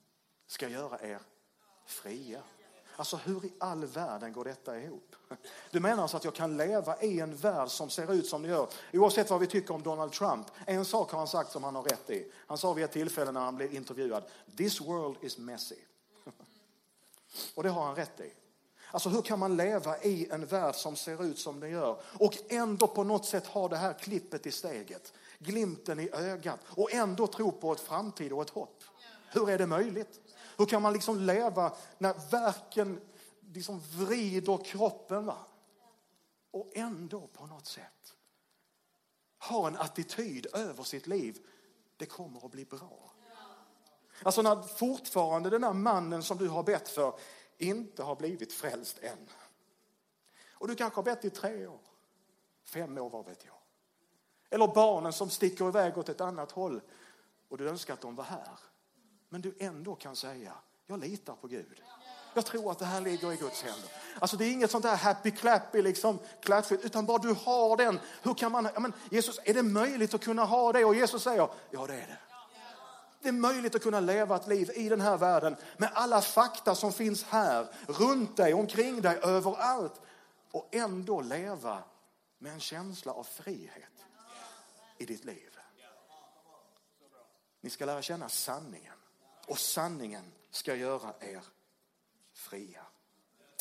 ska 0.48 0.70
göra 0.70 1.02
er 1.02 1.22
fria. 1.86 2.44
Alltså 2.96 3.18
hur 3.18 3.46
i 3.46 3.54
all 3.60 3.86
världen 3.86 4.34
går 4.34 4.46
detta 4.46 4.80
ihop? 4.80 5.16
Du 5.72 5.80
menar 5.80 6.02
alltså 6.02 6.18
att 6.18 6.24
jag 6.24 6.36
kan 6.36 6.58
leva 6.58 7.02
i 7.02 7.20
en 7.20 7.36
värld 7.36 7.70
som 7.70 7.90
ser 7.90 8.14
ut 8.14 8.28
som 8.28 8.42
det 8.42 8.48
gör, 8.48 8.70
oavsett 8.94 9.30
vad 9.30 9.40
vi 9.40 9.48
tycker 9.48 9.74
om 9.74 9.84
Donald 9.84 10.12
Trump. 10.12 10.48
En 10.66 10.86
sak 10.86 11.12
har 11.12 11.18
han 11.18 11.28
sagt 11.28 11.52
som 11.52 11.64
han 11.64 11.76
har 11.76 11.84
rätt 11.84 12.10
i. 12.10 12.32
Han 12.36 12.58
sa 12.58 12.74
vid 12.74 12.86
ett 12.86 12.92
tillfälle 12.92 13.32
när 13.32 13.42
han 13.42 13.56
blev 13.56 13.74
intervjuad, 13.74 14.24
this 14.58 14.82
world 14.82 15.18
is 15.22 15.38
messy. 15.38 15.76
Och 17.56 17.64
det 17.64 17.70
har 17.70 17.84
han 17.84 17.96
rätt 17.96 18.20
i. 18.20 18.34
Alltså 18.92 19.10
hur 19.10 19.22
kan 19.22 19.40
man 19.40 19.58
leva 19.58 20.02
i 20.02 20.30
en 20.30 20.46
värld 20.46 20.76
som 20.76 20.96
ser 20.96 21.24
ut 21.24 21.40
som 21.40 21.60
den 21.60 21.70
gör 21.70 22.02
och 22.20 22.34
ändå 22.50 22.88
på 22.88 23.04
något 23.04 23.26
sätt 23.26 23.48
ha 23.48 23.68
det 23.68 23.78
här 23.78 23.94
klippet 23.94 24.46
i 24.46 24.52
steget, 24.52 25.14
glimten 25.40 26.00
i 26.00 26.10
ögat 26.14 26.60
och 26.66 26.94
ändå 26.94 27.28
tro 27.28 27.52
på 27.52 27.74
ett 27.74 27.80
framtid 27.80 28.32
och 28.32 28.42
ett 28.42 28.50
hopp? 28.50 28.84
Hur 29.32 29.50
är 29.50 29.58
det 29.58 29.68
möjligt? 29.68 30.20
Hur 30.58 30.66
kan 30.66 30.82
man 30.82 30.94
liksom 30.94 31.20
leva 31.20 31.74
när 31.98 32.32
verken 32.32 33.02
liksom 33.54 33.80
vrider 33.80 34.58
kroppen 34.64 35.26
va? 35.26 35.38
och 36.52 36.72
ändå 36.74 37.28
på 37.28 37.46
något 37.46 37.66
sätt 37.66 38.16
ha 39.40 39.68
en 39.68 39.78
attityd 39.78 40.48
över 40.54 40.84
sitt 40.84 41.08
liv, 41.08 41.38
det 41.98 42.06
kommer 42.06 42.46
att 42.46 42.52
bli 42.52 42.66
bra. 42.66 43.14
Alltså 44.24 44.42
när 44.42 44.62
fortfarande 44.62 45.50
den 45.50 45.62
där 45.62 45.74
mannen 45.74 46.24
som 46.24 46.38
du 46.38 46.48
har 46.48 46.64
bett 46.64 46.90
för 46.90 47.14
inte 47.58 48.04
har 48.04 48.16
blivit 48.16 48.54
frälst 48.54 49.00
än. 49.00 49.30
Och 50.52 50.68
du 50.68 50.76
kanske 50.76 50.98
har 50.98 51.04
bett 51.04 51.26
i 51.26 51.30
tre 51.30 51.68
år, 51.68 51.80
fem 52.66 52.98
år, 52.98 53.10
vad 53.10 53.26
vet 53.26 53.46
jag. 53.46 53.56
Eller 54.50 54.68
barnen 54.68 55.14
som 55.14 55.30
sticker 55.30 55.68
iväg 55.68 55.98
åt 55.98 56.10
ett 56.10 56.22
annat 56.22 56.52
håll 56.52 56.82
och 57.50 57.58
du 57.58 57.70
önskar 57.70 57.94
att 57.94 58.02
de 58.02 58.16
var 58.16 58.24
här. 58.24 58.60
Men 59.30 59.42
du 59.42 59.56
ändå 59.60 59.96
kan 59.96 60.16
säga, 60.16 60.54
jag 60.86 61.00
litar 61.00 61.36
på 61.36 61.48
Gud. 61.48 61.84
Jag 62.34 62.46
tror 62.46 62.72
att 62.72 62.80
det 62.80 62.86
här 62.86 63.02
ligger 63.02 63.34
i 63.34 63.36
Guds 63.36 63.64
händer. 63.64 63.90
Alltså 64.20 64.38
det 64.38 64.46
är 64.46 64.52
inget 64.52 64.72
sånt 64.72 64.84
där 64.84 64.96
happy 64.96 65.32
clappy 65.32 65.82
liksom 65.82 66.20
klatschigt, 66.42 66.86
utan 66.86 67.06
bara 67.06 67.18
du 67.18 67.34
har 67.34 67.78
den. 67.78 68.00
Hur 68.22 68.34
kan 68.34 68.52
man, 68.52 68.70
men 68.80 68.94
Jesus, 69.12 69.40
är 69.44 69.54
det 69.54 69.64
möjligt 69.64 70.14
att 70.14 70.24
kunna 70.24 70.46
ha 70.46 70.74
det? 70.74 70.86
Och 70.86 70.96
Jesus 70.96 71.24
säger, 71.24 71.50
ja 71.72 71.88
det 71.88 71.94
är 71.94 72.08
det. 72.08 72.18
Det 73.22 73.28
är 73.28 73.34
möjligt 73.34 73.76
att 73.76 73.84
kunna 73.84 74.00
leva 74.00 74.36
ett 74.36 74.48
liv 74.48 74.72
i 74.76 74.90
den 74.90 75.02
här 75.02 75.18
världen 75.18 75.56
med 75.78 75.92
alla 75.94 76.22
fakta 76.22 76.76
som 76.76 76.94
finns 76.94 77.24
här, 77.24 77.68
runt 77.88 78.38
dig, 78.38 78.54
omkring 78.54 79.02
dig, 79.02 79.20
överallt. 79.24 80.02
Och 80.52 80.70
ändå 80.72 81.22
leva 81.22 81.84
med 82.38 82.54
en 82.54 82.60
känsla 82.60 83.12
av 83.12 83.24
frihet 83.24 84.06
i 84.98 85.06
ditt 85.06 85.26
liv. 85.26 85.58
Ni 87.62 87.70
ska 87.70 87.86
lära 87.86 88.02
känna 88.02 88.30
sanningen 88.30 88.94
och 89.48 89.60
sanningen 89.60 90.32
ska 90.52 90.76
göra 90.76 91.14
er 91.20 91.44
fria. 92.34 92.86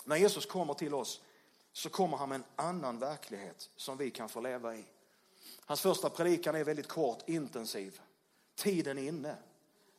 När 0.04 0.16
Jesus 0.16 0.46
kommer 0.46 0.74
till 0.74 0.94
oss 0.94 1.20
så 1.72 1.88
kommer 1.88 2.16
han 2.16 2.28
med 2.28 2.36
en 2.36 2.44
annan 2.56 2.98
verklighet 2.98 3.70
som 3.76 3.96
vi 3.96 4.10
kan 4.10 4.28
få 4.28 4.40
leva 4.40 4.76
i. 4.76 4.84
Hans 5.64 5.80
första 5.80 6.10
predikan 6.10 6.54
är 6.54 6.64
väldigt 6.64 6.88
kort, 6.88 7.28
intensiv. 7.28 8.00
Tiden 8.56 8.98
är 8.98 9.02
inne. 9.02 9.36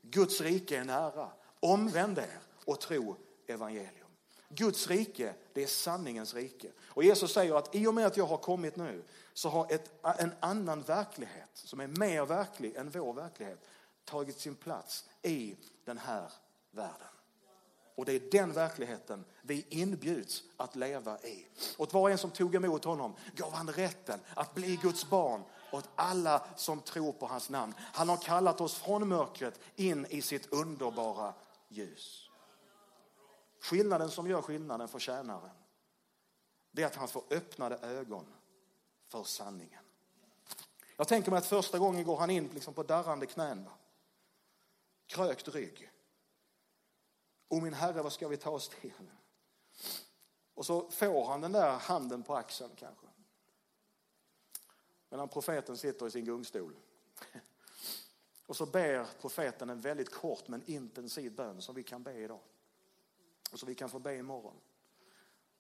Guds 0.02 0.41
rike 0.41 0.78
är 0.78 0.84
nära. 0.84 1.30
Omvänd 1.60 2.17
er 2.17 2.39
och 2.65 2.80
tro 2.80 3.15
evangelium. 3.48 4.08
Guds 4.50 4.88
rike, 4.88 5.34
det 5.54 5.63
är 5.63 5.67
sanningens 5.67 6.34
rike. 6.34 6.72
Och 6.82 7.04
Jesus 7.04 7.34
säger 7.34 7.56
att 7.56 7.76
i 7.76 7.88
och 7.88 7.93
med 7.93 8.06
att 8.06 8.17
jag 8.17 8.26
har 8.26 8.38
kommit 8.38 8.76
nu 8.76 9.04
så 9.34 9.50
har 9.50 9.72
ett, 9.72 9.91
en 10.20 10.32
annan 10.39 10.82
verklighet 10.82 11.50
som 11.54 11.80
är 11.80 11.88
mer 11.88 12.26
verklig 12.26 12.76
än 12.76 12.89
vår 12.89 13.13
verklighet 13.13 13.67
tagit 14.06 14.39
sin 14.39 14.56
plats 14.56 15.06
i 15.22 15.56
den 15.86 15.98
här 15.98 16.32
världen. 16.72 17.08
Och 17.96 18.06
det 18.06 18.13
är 18.13 18.32
den 18.32 18.54
verkligheten 18.54 19.26
vi 19.41 19.65
inbjuds 19.70 20.43
att 20.58 20.76
leva 20.76 21.20
i. 21.20 21.48
Åt 21.78 21.93
var 21.93 22.02
och 22.02 22.12
en 22.12 22.17
som 22.17 22.32
tog 22.32 22.56
emot 22.56 22.84
honom 22.84 23.15
gav 23.36 23.54
han 23.54 23.70
rätten 23.70 24.20
att 24.34 24.56
bli 24.56 24.76
Guds 24.76 25.10
barn 25.10 25.43
åt 25.72 25.90
alla 25.96 26.46
som 26.56 26.82
tror 26.82 27.14
på 27.14 27.28
hans 27.28 27.50
namn. 27.50 27.74
Han 27.80 28.10
har 28.10 28.18
kallat 28.18 28.62
oss 28.62 28.76
från 28.76 29.08
mörkret 29.08 29.60
in 29.76 30.06
i 30.06 30.22
sitt 30.22 30.54
underbara 30.54 31.34
ljus. 31.68 32.30
Skillnaden 33.60 34.12
som 34.12 34.28
gör 34.28 34.42
skillnaden 34.42 34.88
för 34.88 35.00
tjänaren 35.00 35.50
det 36.78 36.84
är 36.84 36.88
att 36.88 36.96
han 36.96 37.08
får 37.08 37.24
öppnade 37.30 37.78
ögon 37.78 38.34
för 39.08 39.24
sanningen. 39.24 39.84
Jag 40.98 41.08
tänker 41.08 41.32
mig 41.32 41.38
att 41.38 41.46
första 41.46 41.80
gången 41.80 42.04
går 42.04 42.18
han 42.18 42.30
in 42.30 42.48
liksom 42.48 42.74
på 42.74 42.84
darrande 42.84 43.26
knän. 43.26 43.70
Krökt 45.08 45.48
rygg. 45.48 45.92
O 47.48 47.62
min 47.62 47.74
Herre, 47.74 48.02
vad 48.02 48.14
ska 48.14 48.28
vi 48.28 48.38
ta 48.38 48.50
oss 48.50 48.70
till? 48.70 49.12
Och 50.54 50.66
så 50.66 50.90
får 50.92 51.26
han 51.26 51.42
den 51.42 51.52
där 51.52 51.78
handen 51.78 52.24
på 52.24 52.36
axeln 52.36 52.72
kanske. 52.76 53.07
Medan 55.10 55.30
profeten 55.30 55.78
sitter 55.78 56.08
i 56.08 56.12
sin 56.12 56.26
gungstol. 56.26 56.76
Och 58.46 58.56
så 58.56 58.65
ber 58.65 59.08
profeten 59.22 59.70
en 59.70 59.82
väldigt 59.82 60.12
kort 60.12 60.48
men 60.48 60.63
intensiv 60.65 61.36
bön 61.36 61.62
som 61.62 61.76
vi 61.76 61.84
kan 61.84 62.04
be 62.04 62.13
idag. 62.13 62.39
Och 63.52 63.60
som 63.60 63.67
vi 63.67 63.76
kan 63.76 63.89
få 63.89 64.00
be 64.00 64.15
imorgon. 64.15 64.62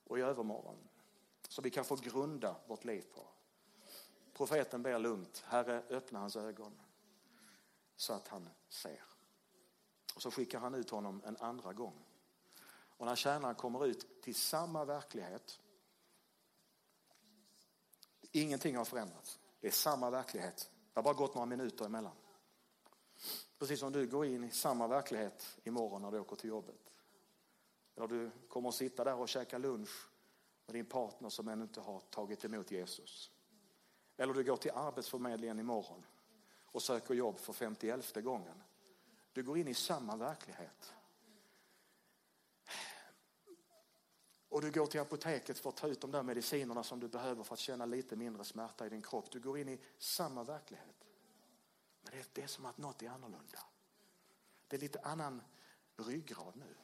Och 0.03 0.19
i 0.19 0.21
övermorgon. 0.21 0.77
Så 1.49 1.61
vi 1.61 1.69
kan 1.69 1.85
få 1.85 1.95
grunda 1.95 2.55
vårt 2.67 2.83
liv 2.83 3.05
på. 3.15 3.27
Profeten 4.33 4.83
ber 4.83 4.99
lugnt, 4.99 5.43
Herre 5.47 5.83
öppna 5.89 6.19
hans 6.19 6.35
ögon. 6.35 6.79
Så 7.95 8.13
att 8.13 8.27
han 8.27 8.49
ser. 8.69 9.03
Och 10.15 10.21
så 10.21 10.31
skickar 10.31 10.59
han 10.59 10.75
ut 10.75 10.89
honom 10.89 11.21
en 11.25 11.37
andra 11.37 11.73
gång. 11.73 12.05
Och 12.97 13.05
när 13.05 13.15
tjänaren 13.15 13.55
kommer 13.55 13.85
ut 13.85 14.21
till 14.21 14.35
samma 14.35 14.85
verklighet. 14.85 15.59
Ingenting 18.31 18.77
har 18.77 18.85
förändrats. 18.85 19.39
Det 19.59 19.67
är 19.67 19.71
samma 19.71 20.09
verklighet. 20.09 20.69
Det 20.93 20.99
har 20.99 21.03
bara 21.03 21.13
gått 21.13 21.35
några 21.35 21.45
minuter 21.45 21.85
emellan. 21.85 22.15
Precis 23.59 23.79
som 23.79 23.91
du 23.91 24.07
går 24.07 24.25
in 24.25 24.43
i 24.43 24.51
samma 24.51 24.87
verklighet 24.87 25.57
imorgon 25.63 26.01
när 26.01 26.11
du 26.11 26.19
åker 26.19 26.35
till 26.35 26.49
jobbet. 26.49 26.91
Eller 27.95 28.07
du 28.07 28.31
kommer 28.49 28.69
att 28.69 28.75
sitta 28.75 29.03
där 29.03 29.15
och 29.15 29.29
käka 29.29 29.57
lunch 29.57 30.09
med 30.65 30.75
din 30.75 30.85
partner 30.85 31.29
som 31.29 31.47
ännu 31.47 31.63
inte 31.63 31.81
har 31.81 31.99
tagit 31.99 32.45
emot 32.45 32.71
Jesus. 32.71 33.31
Eller 34.17 34.33
du 34.33 34.43
går 34.43 34.57
till 34.57 34.71
Arbetsförmedlingen 34.71 35.59
imorgon 35.59 36.05
och 36.61 36.81
söker 36.81 37.13
jobb 37.13 37.39
för 37.39 37.53
51 37.53 38.23
gången 38.23 38.63
Du 39.33 39.43
går 39.43 39.57
in 39.57 39.67
i 39.67 39.73
samma 39.73 40.15
verklighet. 40.15 40.93
Och 44.49 44.61
du 44.61 44.71
går 44.71 44.85
till 44.85 44.99
apoteket 44.99 45.59
för 45.59 45.69
att 45.69 45.75
ta 45.75 45.87
ut 45.87 46.01
de 46.01 46.11
där 46.11 46.23
medicinerna 46.23 46.83
som 46.83 46.99
du 46.99 47.07
behöver 47.07 47.43
för 47.43 47.53
att 47.53 47.59
känna 47.59 47.85
lite 47.85 48.15
mindre 48.15 48.43
smärta 48.43 48.85
i 48.85 48.89
din 48.89 49.01
kropp. 49.01 49.31
Du 49.31 49.39
går 49.39 49.57
in 49.57 49.69
i 49.69 49.79
samma 49.97 50.43
verklighet. 50.43 51.05
Men 52.01 52.11
det 52.11 52.19
är, 52.19 52.25
det 52.33 52.41
är 52.41 52.47
som 52.47 52.65
att 52.65 52.77
något 52.77 53.01
är 53.01 53.09
annorlunda. 53.09 53.59
Det 54.67 54.75
är 54.75 54.79
lite 54.79 54.99
annan 54.99 55.41
ryggrad 55.97 56.55
nu. 56.55 56.75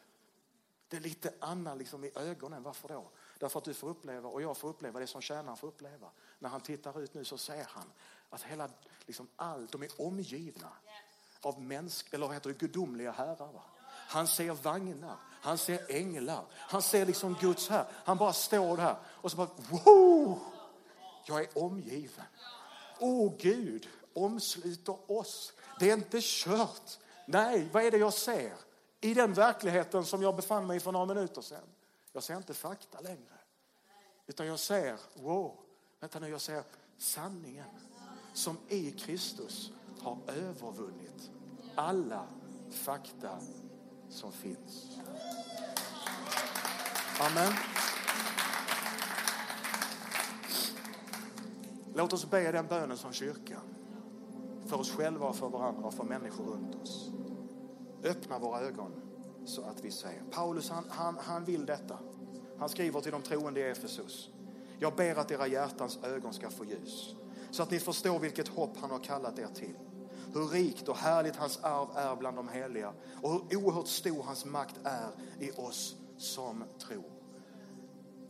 Det 0.87 0.97
är 0.97 1.01
lite 1.01 1.33
annan 1.39 1.77
liksom 1.77 2.03
i 2.03 2.11
ögonen. 2.15 2.63
Varför 2.63 2.87
då? 2.87 3.09
Därför 3.39 3.59
att 3.59 3.65
du 3.65 3.73
får 3.73 3.89
uppleva, 3.89 4.29
och 4.29 4.41
jag 4.41 4.57
får 4.57 4.69
uppleva 4.69 4.99
det 4.99 5.07
som 5.07 5.21
tjänaren 5.21 5.57
får 5.57 5.67
uppleva. 5.67 6.11
När 6.39 6.49
han 6.49 6.61
tittar 6.61 7.01
ut 7.01 7.13
nu 7.13 7.25
så 7.25 7.37
ser 7.37 7.63
han 7.63 7.91
att 8.29 8.43
hela, 8.43 8.69
liksom 9.05 9.27
allt, 9.35 9.71
de 9.71 9.83
är 9.83 10.01
omgivna 10.01 10.69
av 11.41 11.61
mänsk, 11.61 12.13
eller 12.13 12.25
vad 12.25 12.35
heter 12.35 12.49
det, 12.49 12.59
gudomliga 12.59 13.11
herrar. 13.11 13.53
Va? 13.53 13.63
Han 13.87 14.27
ser 14.27 14.51
vagnar, 14.51 15.17
han 15.43 15.57
ser 15.57 15.91
änglar, 15.91 16.45
han 16.51 16.81
ser 16.81 17.05
liksom 17.05 17.35
Guds 17.41 17.69
här. 17.69 17.85
Han 17.91 18.17
bara 18.17 18.33
står 18.33 18.77
där 18.77 18.95
och 19.05 19.31
så 19.31 19.37
bara, 19.37 19.49
wow! 19.69 20.39
Jag 21.25 21.41
är 21.41 21.57
omgiven. 21.57 22.25
Åh 22.99 23.27
oh, 23.27 23.33
Gud 23.37 23.87
omsluter 24.13 25.11
oss. 25.11 25.53
Det 25.79 25.89
är 25.89 25.93
inte 25.93 26.19
kört. 26.21 26.97
Nej, 27.25 27.69
vad 27.73 27.83
är 27.83 27.91
det 27.91 27.97
jag 27.97 28.13
ser? 28.13 28.53
I 29.01 29.13
den 29.13 29.33
verkligheten 29.33 30.05
som 30.05 30.21
jag 30.21 30.35
befann 30.35 30.67
mig 30.67 30.77
i 30.77 30.79
för 30.79 30.91
några 30.91 31.05
minuter 31.05 31.41
sedan. 31.41 31.67
Jag 32.11 32.23
ser 32.23 32.37
inte 32.37 32.53
fakta 32.53 32.99
längre. 32.99 33.37
Utan 34.27 34.47
jag 34.47 34.59
ser, 34.59 34.97
wow, 35.13 35.59
vänta 35.99 36.19
nu, 36.19 36.29
jag 36.29 36.41
ser 36.41 36.63
sanningen 36.97 37.69
som 38.33 38.57
i 38.69 38.91
Kristus 38.91 39.71
har 40.01 40.17
övervunnit 40.27 41.31
alla 41.75 42.27
fakta 42.71 43.39
som 44.13 44.31
finns. 44.31 44.99
Amen. 47.19 47.53
Låt 51.95 52.13
oss 52.13 52.29
be 52.29 52.51
den 52.51 52.67
bönen 52.67 52.97
som 52.97 53.13
kyrka. 53.13 53.61
För 54.65 54.79
oss 54.79 54.91
själva 54.91 55.27
och 55.27 55.35
för 55.35 55.49
varandra 55.49 55.87
och 55.87 55.93
för 55.93 56.03
människor 56.03 56.43
runt 56.43 56.75
oss. 56.75 57.09
Öppna 58.03 58.39
våra 58.39 58.59
ögon 58.59 58.91
så 59.45 59.61
att 59.61 59.83
vi 59.83 59.91
ser. 59.91 60.23
Paulus 60.31 60.69
han, 60.69 60.83
han, 60.89 61.17
han 61.21 61.45
vill 61.45 61.65
detta. 61.65 61.97
Han 62.59 62.69
skriver 62.69 63.01
till 63.01 63.11
de 63.11 63.21
troende 63.21 63.59
i 63.59 63.63
Efesus. 63.63 64.29
Jag 64.79 64.95
ber 64.95 65.15
att 65.15 65.31
era 65.31 65.47
hjärtans 65.47 65.99
ögon 66.03 66.33
ska 66.33 66.49
få 66.49 66.65
ljus 66.65 67.15
så 67.51 67.63
att 67.63 67.71
ni 67.71 67.79
förstår 67.79 68.19
vilket 68.19 68.47
hopp 68.47 68.77
han 68.81 68.91
har 68.91 68.99
kallat 68.99 69.39
er 69.39 69.47
till. 69.55 69.75
Hur 70.33 70.47
rikt 70.47 70.87
och 70.87 70.97
härligt 70.97 71.35
hans 71.35 71.59
arv 71.63 71.87
är 71.95 72.15
bland 72.15 72.37
de 72.37 72.49
heliga 72.49 72.93
och 73.21 73.31
hur 73.31 73.57
oerhört 73.57 73.87
stor 73.87 74.23
hans 74.23 74.45
makt 74.45 74.75
är 74.83 75.09
i 75.39 75.51
oss 75.51 75.95
som 76.17 76.63
tror. 76.79 77.11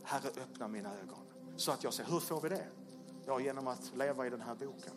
Herre, 0.02 0.28
öppna 0.28 0.68
mina 0.68 0.88
ögon 0.88 1.18
så 1.56 1.72
att 1.72 1.84
jag 1.84 1.94
ser. 1.94 2.04
Hur 2.04 2.20
får 2.20 2.40
vi 2.40 2.48
det? 2.48 2.66
Ja, 3.26 3.40
genom 3.40 3.68
att 3.68 3.92
leva 3.96 4.26
i 4.26 4.30
den 4.30 4.40
här 4.40 4.54
boken. 4.54 4.92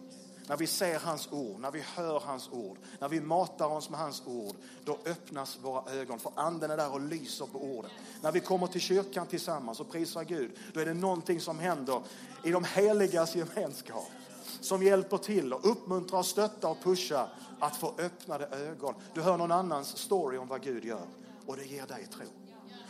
När 0.48 0.58
vi 0.58 0.68
ser 0.68 1.00
hans 1.00 1.32
ord, 1.32 1.60
när 1.60 1.72
vi 1.72 1.80
hör 1.96 2.20
hans 2.20 2.50
ord, 2.52 2.78
när 3.00 3.10
vi 3.10 3.22
matar 3.22 3.68
oss 3.68 3.90
med 3.90 4.00
hans 4.00 4.24
ord, 4.26 4.56
då 4.86 4.98
öppnas 5.06 5.60
våra 5.62 5.92
ögon. 5.92 6.20
För 6.20 6.32
anden 6.36 6.72
är 6.72 6.78
där 6.78 6.94
och 6.94 7.02
lyser 7.02 7.46
på 7.46 7.64
orden. 7.64 7.92
När 8.22 8.32
vi 8.32 8.40
kommer 8.40 8.68
till 8.68 8.82
kyrkan 8.82 9.28
tillsammans 9.28 9.80
och 9.80 9.92
prisar 9.92 10.24
Gud, 10.24 10.52
då 10.74 10.80
är 10.80 10.86
det 10.86 10.94
någonting 10.94 11.42
som 11.42 11.60
händer 11.60 12.02
i 12.44 12.52
de 12.52 12.64
heligas 12.64 13.36
gemenskap. 13.36 14.12
Som 14.60 14.84
hjälper 14.84 15.18
till 15.18 15.54
och 15.54 15.72
uppmuntrar, 15.72 16.24
stöttar 16.24 16.70
och 16.70 16.84
pushar 16.84 17.30
att 17.60 17.76
få 17.76 17.94
öppnade 17.98 18.46
ögon. 18.46 18.94
Du 19.14 19.22
hör 19.22 19.38
någon 19.38 19.52
annans 19.52 19.98
story 19.98 20.38
om 20.38 20.48
vad 20.48 20.62
Gud 20.62 20.86
gör 20.86 21.08
och 21.46 21.58
det 21.58 21.66
ger 21.66 21.88
dig 21.88 22.08
tro. 22.14 22.26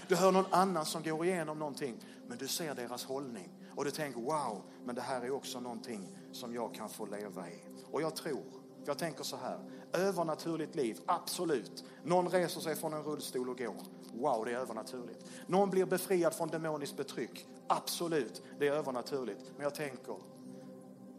Du 0.08 0.16
hör 0.16 0.32
någon 0.32 0.54
annan 0.54 0.86
som 0.86 1.04
går 1.04 1.26
igenom 1.26 1.60
någonting 1.60 1.98
men 2.28 2.38
du 2.38 2.48
ser 2.48 2.76
deras 2.76 3.06
hållning 3.06 3.50
och 3.76 3.86
du 3.86 3.92
tänker 3.92 4.22
wow, 4.22 4.62
men 4.86 4.96
det 4.96 5.02
här 5.02 5.22
är 5.22 5.32
också 5.32 5.60
någonting 5.60 6.10
som 6.32 6.54
jag 6.54 6.74
kan 6.74 6.90
få 6.90 7.06
leva 7.06 7.50
i. 7.50 7.60
Och 7.92 8.02
jag 8.02 8.16
tror, 8.16 8.44
jag 8.86 8.98
tänker 8.98 9.24
så 9.24 9.38
här, 9.38 9.60
övernaturligt 9.94 10.76
liv, 10.76 11.00
absolut. 11.06 11.84
Någon 12.04 12.30
reser 12.30 12.62
sig 12.62 12.76
från 12.76 12.94
en 12.94 13.04
rullstol 13.04 13.50
och 13.50 13.58
går. 13.58 13.76
Wow, 14.14 14.46
det 14.46 14.52
är 14.52 14.58
övernaturligt. 14.58 15.26
Någon 15.48 15.70
blir 15.70 15.86
befriad 15.86 16.34
från 16.34 16.48
demoniskt 16.48 16.98
betryck. 16.98 17.48
Absolut, 17.68 18.42
det 18.60 18.68
är 18.68 18.72
övernaturligt. 18.72 19.42
Men 19.56 19.64
jag 19.64 19.76
tänker, 19.76 20.16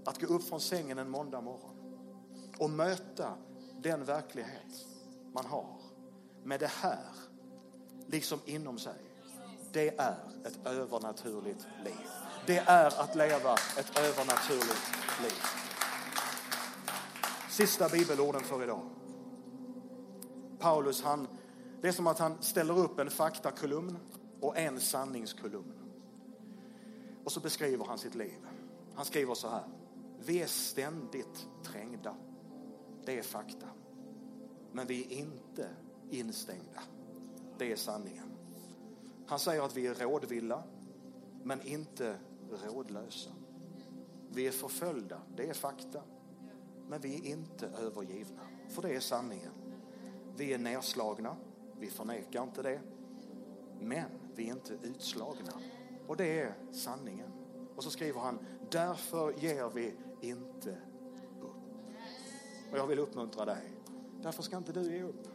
att 0.08 0.20
gå 0.20 0.26
upp 0.26 0.44
från 0.44 0.60
sängen 0.60 0.98
en 0.98 1.10
måndag 1.10 1.40
morgon 1.40 1.76
och 2.58 2.70
möta 2.70 3.34
den 3.80 4.04
verklighet 4.04 4.86
man 5.32 5.46
har 5.46 5.76
med 6.44 6.60
det 6.60 6.70
här 6.70 7.04
liksom 8.06 8.40
inom 8.44 8.78
sig. 8.78 9.00
Det 9.72 9.98
är 9.98 10.16
ett 10.44 10.66
övernaturligt 10.66 11.66
liv. 11.84 12.08
Det 12.46 12.58
är 12.58 13.00
att 13.00 13.14
leva 13.16 13.52
ett 13.52 13.98
övernaturligt 13.98 14.92
liv. 15.22 15.42
Sista 17.50 17.88
bibelorden 17.88 18.40
för 18.40 18.62
idag. 18.62 18.90
Paulus, 20.58 21.02
han, 21.02 21.28
det 21.80 21.88
är 21.88 21.92
som 21.92 22.06
att 22.06 22.18
han 22.18 22.42
ställer 22.42 22.78
upp 22.78 22.98
en 22.98 23.10
faktakolumn 23.10 23.98
och 24.40 24.58
en 24.58 24.80
sanningskolumn. 24.80 25.72
Och 27.24 27.32
så 27.32 27.40
beskriver 27.40 27.84
han 27.84 27.98
sitt 27.98 28.14
liv. 28.14 28.38
Han 28.94 29.04
skriver 29.04 29.34
så 29.34 29.48
här. 29.48 29.77
Vi 30.26 30.42
är 30.42 30.46
ständigt 30.46 31.48
trängda. 31.64 32.16
Det 33.04 33.18
är 33.18 33.22
fakta. 33.22 33.66
Men 34.72 34.86
vi 34.86 35.02
är 35.02 35.18
inte 35.18 35.68
instängda. 36.10 36.82
Det 37.58 37.72
är 37.72 37.76
sanningen. 37.76 38.30
Han 39.26 39.38
säger 39.38 39.62
att 39.62 39.76
vi 39.76 39.86
är 39.86 39.94
rådvilla, 39.94 40.62
men 41.42 41.62
inte 41.62 42.16
rådlösa. 42.64 43.30
Vi 44.30 44.46
är 44.46 44.50
förföljda, 44.50 45.20
det 45.36 45.48
är 45.48 45.54
fakta. 45.54 46.02
Men 46.88 47.00
vi 47.00 47.14
är 47.14 47.32
inte 47.32 47.66
övergivna, 47.66 48.40
för 48.68 48.82
det 48.82 48.96
är 48.96 49.00
sanningen. 49.00 49.52
Vi 50.36 50.52
är 50.52 50.58
nedslagna, 50.58 51.36
vi 51.78 51.90
förnekar 51.90 52.42
inte 52.42 52.62
det. 52.62 52.80
Men 53.80 54.10
vi 54.34 54.48
är 54.48 54.52
inte 54.52 54.78
utslagna, 54.82 55.52
och 56.06 56.16
det 56.16 56.40
är 56.40 56.54
sanningen. 56.72 57.30
Och 57.76 57.84
så 57.84 57.90
skriver 57.90 58.20
han, 58.20 58.38
därför 58.70 59.32
ger 59.32 59.70
vi 59.74 59.94
inte 60.20 60.70
upp. 61.40 61.52
Och 62.72 62.78
jag 62.78 62.86
vill 62.86 62.98
uppmuntra 62.98 63.44
dig. 63.44 63.62
Därför 64.22 64.42
ska 64.42 64.56
inte 64.56 64.72
du 64.72 64.96
ge 64.96 65.02
upp. 65.02 65.28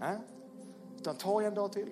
Äh? 0.00 0.16
Utan 0.98 1.16
ta 1.16 1.42
en 1.42 1.54
dag 1.54 1.72
till. 1.72 1.90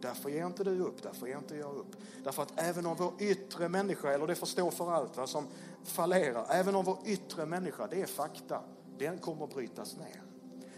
Därför 0.00 0.30
ger 0.30 0.46
inte 0.46 0.64
du 0.64 0.80
upp, 0.80 1.02
därför 1.02 1.26
ger 1.26 1.38
inte 1.38 1.56
jag 1.56 1.76
upp. 1.76 1.96
Därför 2.24 2.42
att 2.42 2.52
även 2.56 2.86
om 2.86 2.96
vår 2.96 3.12
yttre 3.18 3.68
människa, 3.68 4.12
eller 4.12 4.26
det 4.26 4.34
får 4.34 4.46
stå 4.46 4.70
för 4.70 4.92
allt 4.92 5.16
va, 5.16 5.26
som 5.26 5.46
fallerar, 5.84 6.46
även 6.50 6.74
om 6.74 6.84
vår 6.84 6.98
yttre 7.04 7.46
människa, 7.46 7.86
det 7.86 8.02
är 8.02 8.06
fakta, 8.06 8.62
den 8.98 9.18
kommer 9.18 9.44
att 9.44 9.54
brytas 9.54 9.96
ner. 9.96 10.22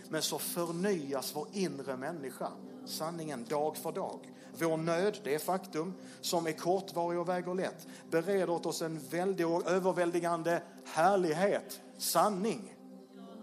Men 0.08 0.22
så 0.22 0.38
förnyas 0.38 1.36
vår 1.36 1.46
inre 1.52 1.96
människa, 1.96 2.48
sanningen 2.86 3.44
dag 3.44 3.76
för 3.76 3.92
dag. 3.92 4.32
Vår 4.58 4.76
nöd, 4.76 5.18
det 5.24 5.34
är 5.34 5.38
faktum, 5.38 5.94
som 6.20 6.46
är 6.46 6.52
kortvarig 6.52 7.20
och 7.20 7.28
väger 7.28 7.54
lätt, 7.54 7.86
bereder 8.10 8.50
åt 8.50 8.66
oss 8.66 8.82
en 8.82 8.98
väldig 8.98 9.46
och 9.46 9.70
överväldigande 9.70 10.62
härlighet, 10.84 11.80
sanning, 11.98 12.74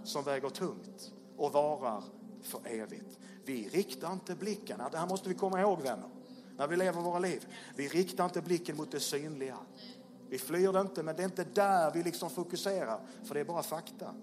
som 0.04 0.24
väger 0.24 0.50
tungt 0.50 1.14
och 1.38 1.52
varar 1.52 2.04
för 2.42 2.60
evigt. 2.66 3.20
Vi 3.46 3.70
riktar 3.70 4.14
inte 4.14 4.36
blicken, 4.36 4.82
det 4.92 4.98
här 4.98 5.08
måste 5.08 5.30
vi 5.30 5.36
komma 5.36 5.62
ihåg 5.62 5.82
vänner, 5.82 6.10
när 6.58 6.68
vi 6.68 6.76
lever 6.76 7.02
våra 7.02 7.20
liv. 7.20 7.48
Vi 7.76 7.88
riktar 7.88 8.26
inte 8.26 8.42
blicken 8.42 8.78
mot 8.78 8.92
det 8.92 9.00
synliga. 9.00 9.58
Vi 10.30 10.38
flyr 10.38 10.74
det 10.74 10.82
inte, 10.82 11.04
men 11.04 11.16
det 11.16 11.22
är 11.22 11.26
inte 11.26 11.44
där 11.44 11.92
vi 11.92 12.04
liksom 12.04 12.30
fokuserar, 12.30 13.00
för 13.24 13.34
det 13.34 13.40
är 13.40 13.46
bara 13.46 13.64
fakta. 13.64 14.14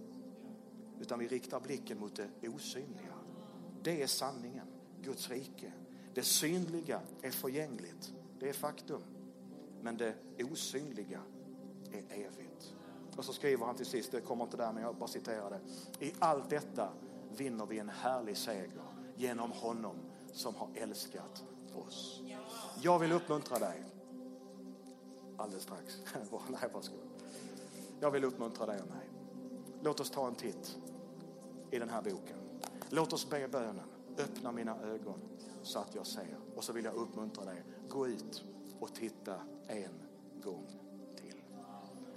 Utan 1.01 1.19
vi 1.19 1.29
riktar 1.29 1.61
blicken 1.61 2.01
mot 2.01 2.21
det 2.41 2.49
osynliga. 2.49 3.14
Det 3.83 4.03
är 4.03 4.07
sanningen, 4.07 4.67
Guds 5.03 5.30
rike. 5.30 5.72
Det 6.14 6.22
synliga 6.22 7.01
är 7.22 7.30
förgängligt, 7.30 8.12
det 8.38 8.49
är 8.49 8.53
faktum. 8.53 9.03
Men 9.82 9.97
det 9.97 10.14
osynliga 10.53 11.20
är 11.92 12.05
evigt. 12.12 12.74
Och 13.16 13.24
så 13.24 13.32
skriver 13.32 13.66
han 13.66 13.76
till 13.76 13.86
sist, 13.86 14.12
det 14.12 14.20
kommer 14.20 14.44
inte 14.44 14.57
där 14.57 14.72
men 14.72 14.82
jag 14.82 14.97
bara 14.97 15.09
citerar 15.09 15.51
det. 15.51 15.61
I 16.07 16.12
allt 16.18 16.51
detta 16.51 16.88
vinner 17.36 17.66
vi 17.66 17.78
en 17.78 17.88
härlig 17.88 18.36
seger 18.36 18.82
genom 19.16 19.53
honom 19.53 19.97
som 20.32 20.55
har 20.55 20.68
älskat 20.74 21.44
oss. 21.74 22.22
Jag 22.82 22.99
vill 22.99 23.12
uppmuntra 23.12 23.59
dig. 23.59 23.84
Alldeles 25.36 25.62
strax. 25.62 25.99
Nej, 26.49 26.70
varsågod. 26.72 27.01
Jag 28.01 28.11
vill 28.11 28.24
uppmuntra 28.24 28.66
dig 28.66 28.80
och 28.80 28.88
mig. 28.88 29.11
Låt 29.82 30.01
oss 30.01 30.11
ta 30.11 30.26
en 30.26 30.34
titt 30.34 30.78
i 31.70 31.78
den 31.78 31.88
här 31.88 32.03
boken. 32.03 32.38
Låt 32.90 33.12
oss 33.12 33.30
be 33.30 33.49
bönen. 33.49 33.95
Öppna 34.19 34.53
mina 34.53 34.81
ögon 34.83 35.21
så 35.62 35.79
att 35.79 35.95
jag 35.95 36.07
ser. 36.07 36.37
Och 36.57 36.64
så 36.64 36.73
vill 36.73 36.85
jag 36.85 36.95
uppmuntra 36.95 37.45
dig. 37.45 37.64
Gå 37.89 38.09
ut 38.09 38.45
och 38.81 38.95
titta 38.95 39.35
en 39.67 40.03
gång 40.43 40.67
till. 41.17 41.43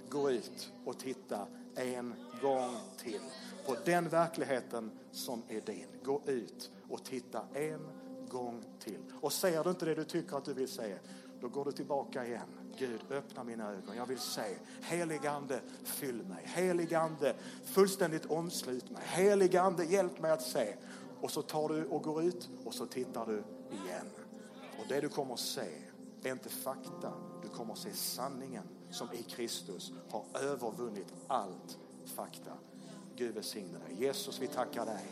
gå 0.08 0.30
ut 0.30 0.72
och 0.84 0.98
titta 0.98 1.46
en 1.74 2.14
gång 2.42 2.76
till 2.98 3.20
på 3.66 3.76
den 3.84 4.08
verkligheten 4.08 4.90
som 5.12 5.42
är 5.48 5.60
din. 5.60 5.86
Gå 6.04 6.22
ut 6.26 6.70
och 6.88 7.04
titta 7.04 7.42
en 7.54 7.80
gång 8.28 8.64
till. 8.78 9.00
Och 9.20 9.32
ser 9.32 9.64
du 9.64 9.70
inte 9.70 9.84
det 9.84 9.94
du 9.94 10.04
tycker 10.04 10.36
att 10.36 10.44
du 10.44 10.54
vill 10.54 10.68
se, 10.68 10.98
då 11.40 11.48
går 11.48 11.64
du 11.64 11.72
tillbaka 11.72 12.26
igen. 12.26 12.48
Gud, 12.78 13.00
öppna 13.10 13.44
mina 13.44 13.70
ögon. 13.70 13.96
Jag 13.96 14.06
vill 14.06 14.18
se. 14.18 14.56
Heligande, 14.82 15.60
fyll 15.84 16.22
mig. 16.22 16.42
Heligande, 16.44 17.34
fullständigt 17.64 18.26
omslut 18.26 18.90
mig. 18.90 19.02
Heligande, 19.04 19.84
hjälp 19.84 20.20
mig 20.20 20.30
att 20.30 20.42
se. 20.42 20.74
Och 21.20 21.30
så 21.30 21.42
tar 21.42 21.68
du 21.68 21.84
och 21.86 22.02
går 22.02 22.22
ut 22.22 22.48
och 22.64 22.74
så 22.74 22.86
tittar 22.86 23.26
du 23.26 23.42
igen. 23.76 24.06
Och 24.78 24.84
det 24.88 25.00
du 25.00 25.08
kommer 25.08 25.34
att 25.34 25.40
se 25.40 25.68
är 26.22 26.32
inte 26.32 26.48
fakta. 26.48 27.12
Du 27.42 27.48
kommer 27.48 27.72
att 27.72 27.78
se 27.78 27.92
sanningen 27.92 28.64
som 28.90 29.08
i 29.12 29.22
Kristus 29.22 29.92
har 30.10 30.24
övervunnit 30.40 31.14
allt 31.26 31.78
fakta. 32.14 32.52
Gud 33.16 33.34
välsigne 33.34 33.78
dig. 33.78 34.04
Jesus, 34.04 34.38
vi 34.38 34.46
tackar 34.46 34.86
dig. 34.86 35.06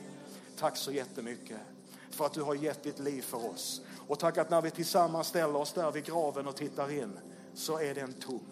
Tack 0.59 0.77
så 0.77 0.93
jättemycket 0.93 1.61
för 2.11 2.27
att 2.27 2.33
du 2.33 2.43
har 2.43 2.55
gett 2.55 2.83
ditt 2.83 2.99
liv 2.99 3.23
för 3.23 3.51
oss. 3.51 3.83
Och 4.09 4.19
tack 4.19 4.39
att 4.39 4.51
när 4.51 4.63
vi 4.63 4.71
tillsammans 4.71 5.27
ställer 5.27 5.57
oss 5.57 5.73
där 5.73 5.93
vid 5.93 6.05
graven 6.05 6.47
och 6.47 6.57
tittar 6.57 6.91
in 6.91 7.19
så 7.55 7.79
är 7.79 7.95
den 7.95 8.13
tom. 8.13 8.47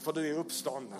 För 0.00 0.12
du 0.12 0.28
är 0.28 0.38
uppstånden. 0.38 0.98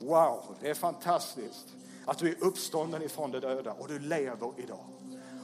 Wow, 0.00 0.56
det 0.60 0.70
är 0.70 0.74
fantastiskt 0.74 1.66
att 2.04 2.18
du 2.18 2.28
är 2.28 2.44
uppstånden 2.44 3.02
ifrån 3.02 3.30
de 3.30 3.40
döda 3.40 3.72
och 3.72 3.88
du 3.88 3.98
lever 3.98 4.52
idag. 4.56 4.86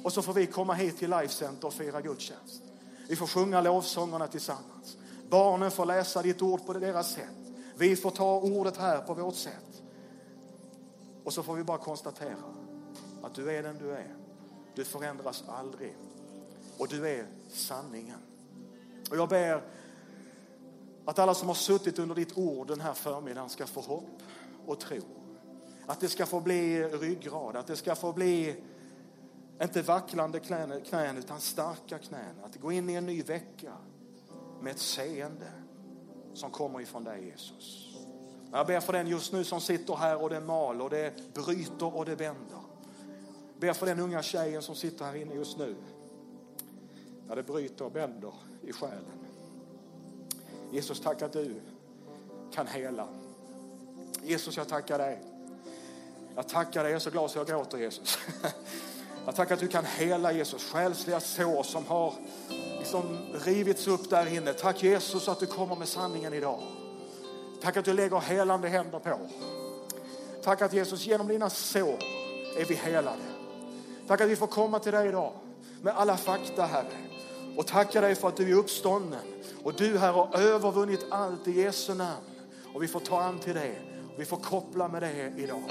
Och 0.06 0.12
så 0.12 0.22
får 0.22 0.32
vi 0.32 0.46
komma 0.46 0.74
hit 0.74 0.98
till 0.98 1.10
Life 1.10 1.34
Center 1.34 1.66
och 1.66 1.74
fira 1.74 2.00
gudstjänst. 2.00 2.62
Vi 3.08 3.16
får 3.16 3.26
sjunga 3.26 3.60
lovsångerna 3.60 4.26
tillsammans. 4.26 4.96
Barnen 5.30 5.70
får 5.70 5.86
läsa 5.86 6.22
ditt 6.22 6.42
ord 6.42 6.66
på 6.66 6.72
deras 6.72 7.10
sätt. 7.10 7.54
Vi 7.76 7.96
får 7.96 8.10
ta 8.10 8.40
ordet 8.40 8.76
här 8.76 9.00
på 9.00 9.14
vårt 9.14 9.34
sätt. 9.34 9.82
Och 11.24 11.32
så 11.32 11.42
får 11.42 11.54
vi 11.54 11.64
bara 11.64 11.78
konstatera 11.78 12.36
att 13.22 13.34
du 13.34 13.50
är 13.50 13.62
den 13.62 13.78
du 13.78 13.90
är. 13.90 14.14
Du 14.74 14.84
förändras 14.84 15.44
aldrig. 15.48 15.96
Och 16.78 16.88
du 16.88 17.08
är 17.08 17.26
sanningen. 17.48 18.18
Och 19.10 19.16
jag 19.16 19.28
ber 19.28 19.62
att 21.04 21.18
alla 21.18 21.34
som 21.34 21.48
har 21.48 21.54
suttit 21.54 21.98
under 21.98 22.14
ditt 22.14 22.38
ord 22.38 22.68
den 22.68 22.80
här 22.80 22.94
förmiddagen 22.94 23.48
ska 23.48 23.66
få 23.66 23.80
hopp 23.80 24.22
och 24.66 24.80
tro. 24.80 25.02
Att 25.86 26.00
det 26.00 26.08
ska 26.08 26.26
få 26.26 26.40
bli 26.40 26.84
ryggrad, 26.84 27.56
att 27.56 27.66
det 27.66 27.76
ska 27.76 27.94
få 27.94 28.12
bli 28.12 28.62
inte 29.62 29.82
vacklande 29.82 30.40
knän, 30.40 30.80
knän 30.80 31.18
utan 31.18 31.40
starka 31.40 31.98
knän. 31.98 32.34
Att 32.44 32.56
gå 32.56 32.72
in 32.72 32.90
i 32.90 32.94
en 32.94 33.06
ny 33.06 33.22
vecka 33.22 33.72
med 34.60 34.70
ett 34.70 34.78
seende 34.78 35.52
som 36.34 36.50
kommer 36.50 36.80
ifrån 36.80 37.04
dig 37.04 37.24
Jesus. 37.24 37.96
Jag 38.52 38.66
ber 38.66 38.80
för 38.80 38.92
den 38.92 39.06
just 39.06 39.32
nu 39.32 39.44
som 39.44 39.60
sitter 39.60 39.94
här 39.94 40.22
och 40.22 40.30
det 40.30 40.40
mal 40.40 40.82
och 40.82 40.90
det 40.90 41.34
bryter 41.34 41.96
och 41.96 42.04
det 42.04 42.14
vänder. 42.14 42.60
Ber 43.58 43.72
för 43.72 43.86
den 43.86 44.00
unga 44.00 44.22
tjejen 44.22 44.62
som 44.62 44.74
sitter 44.74 45.04
här 45.04 45.14
inne 45.14 45.34
just 45.34 45.58
nu. 45.58 45.76
När 47.28 47.36
det 47.36 47.42
bryter 47.42 47.84
och 47.84 47.96
vänder 47.96 48.34
i 48.62 48.72
själen. 48.72 49.26
Jesus, 50.72 51.00
tack 51.00 51.22
att 51.22 51.32
du 51.32 51.60
kan 52.52 52.66
hela. 52.66 53.08
Jesus, 54.22 54.56
jag 54.56 54.68
tackar 54.68 54.98
dig. 54.98 55.22
Jag 56.34 56.48
tackar 56.48 56.82
dig, 56.82 56.92
jag 56.92 56.96
är 56.96 57.00
så 57.00 57.10
glad 57.10 57.30
så 57.30 57.38
jag 57.38 57.46
gråter 57.46 57.78
Jesus. 57.78 58.18
Jag 59.26 59.34
tackar 59.34 59.54
att 59.54 59.60
du 59.60 59.68
kan 59.68 59.84
hela 59.84 60.32
Jesus, 60.32 60.64
själsliga 60.64 61.20
sår 61.20 61.62
som 61.62 61.86
har 61.86 62.14
liksom 62.78 63.18
rivits 63.44 63.86
upp 63.86 64.10
där 64.10 64.34
inne. 64.34 64.52
Tack 64.52 64.82
Jesus 64.82 65.28
att 65.28 65.40
du 65.40 65.46
kommer 65.46 65.76
med 65.76 65.88
sanningen 65.88 66.34
idag. 66.34 66.62
Tack 67.62 67.76
att 67.76 67.84
du 67.84 67.92
lägger 67.92 68.20
helande 68.20 68.68
händer 68.68 68.98
på. 68.98 69.18
Tack 70.42 70.62
att 70.62 70.72
Jesus 70.72 71.06
genom 71.06 71.28
dina 71.28 71.50
sår 71.50 71.98
är 72.58 72.64
vi 72.64 72.74
helade. 72.74 73.22
Tack 74.06 74.20
att 74.20 74.28
vi 74.28 74.36
får 74.36 74.46
komma 74.46 74.78
till 74.78 74.92
dig 74.92 75.08
idag 75.08 75.32
med 75.82 75.94
alla 75.96 76.16
fakta 76.16 76.66
Herre. 76.66 76.96
Och 77.56 77.66
tacka 77.66 78.00
dig 78.00 78.14
för 78.14 78.28
att 78.28 78.36
du 78.36 78.50
är 78.50 78.54
uppstånden. 78.54 79.20
Och 79.62 79.74
du 79.74 79.98
här 79.98 80.12
har 80.12 80.38
övervunnit 80.38 81.06
allt 81.10 81.48
i 81.48 81.60
Jesu 81.60 81.94
namn. 81.94 82.24
Och 82.74 82.82
vi 82.82 82.88
får 82.88 83.00
ta 83.00 83.22
an 83.22 83.38
till 83.38 83.54
det. 83.54 83.76
Och 84.14 84.20
vi 84.20 84.24
får 84.24 84.36
koppla 84.36 84.88
med 84.88 85.02
det 85.02 85.32
idag. 85.36 85.62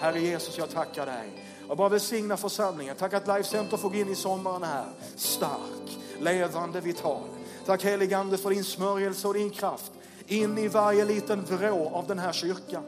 Herre 0.00 0.20
Jesus, 0.20 0.58
jag 0.58 0.70
tackar 0.70 1.06
dig. 1.06 1.53
Jag 1.68 1.76
bara 1.76 1.88
välsigna 1.88 2.36
församlingen. 2.36 2.96
Tack 2.96 3.14
att 3.14 3.26
Life 3.26 3.44
Center 3.44 3.76
får 3.76 3.90
gå 3.90 3.96
in 3.96 4.08
i 4.08 4.14
sommaren 4.14 4.62
här. 4.62 4.84
Stark, 5.16 5.98
levande, 6.20 6.80
vital. 6.80 7.22
Tack 7.66 7.84
heligande 7.84 8.38
för 8.38 8.50
din 8.50 8.64
smörjelse 8.64 9.28
och 9.28 9.34
din 9.34 9.50
kraft. 9.50 9.92
In 10.26 10.58
i 10.58 10.68
varje 10.68 11.04
liten 11.04 11.44
vrå 11.44 11.88
av 11.88 12.06
den 12.06 12.18
här 12.18 12.32
kyrkan. 12.32 12.82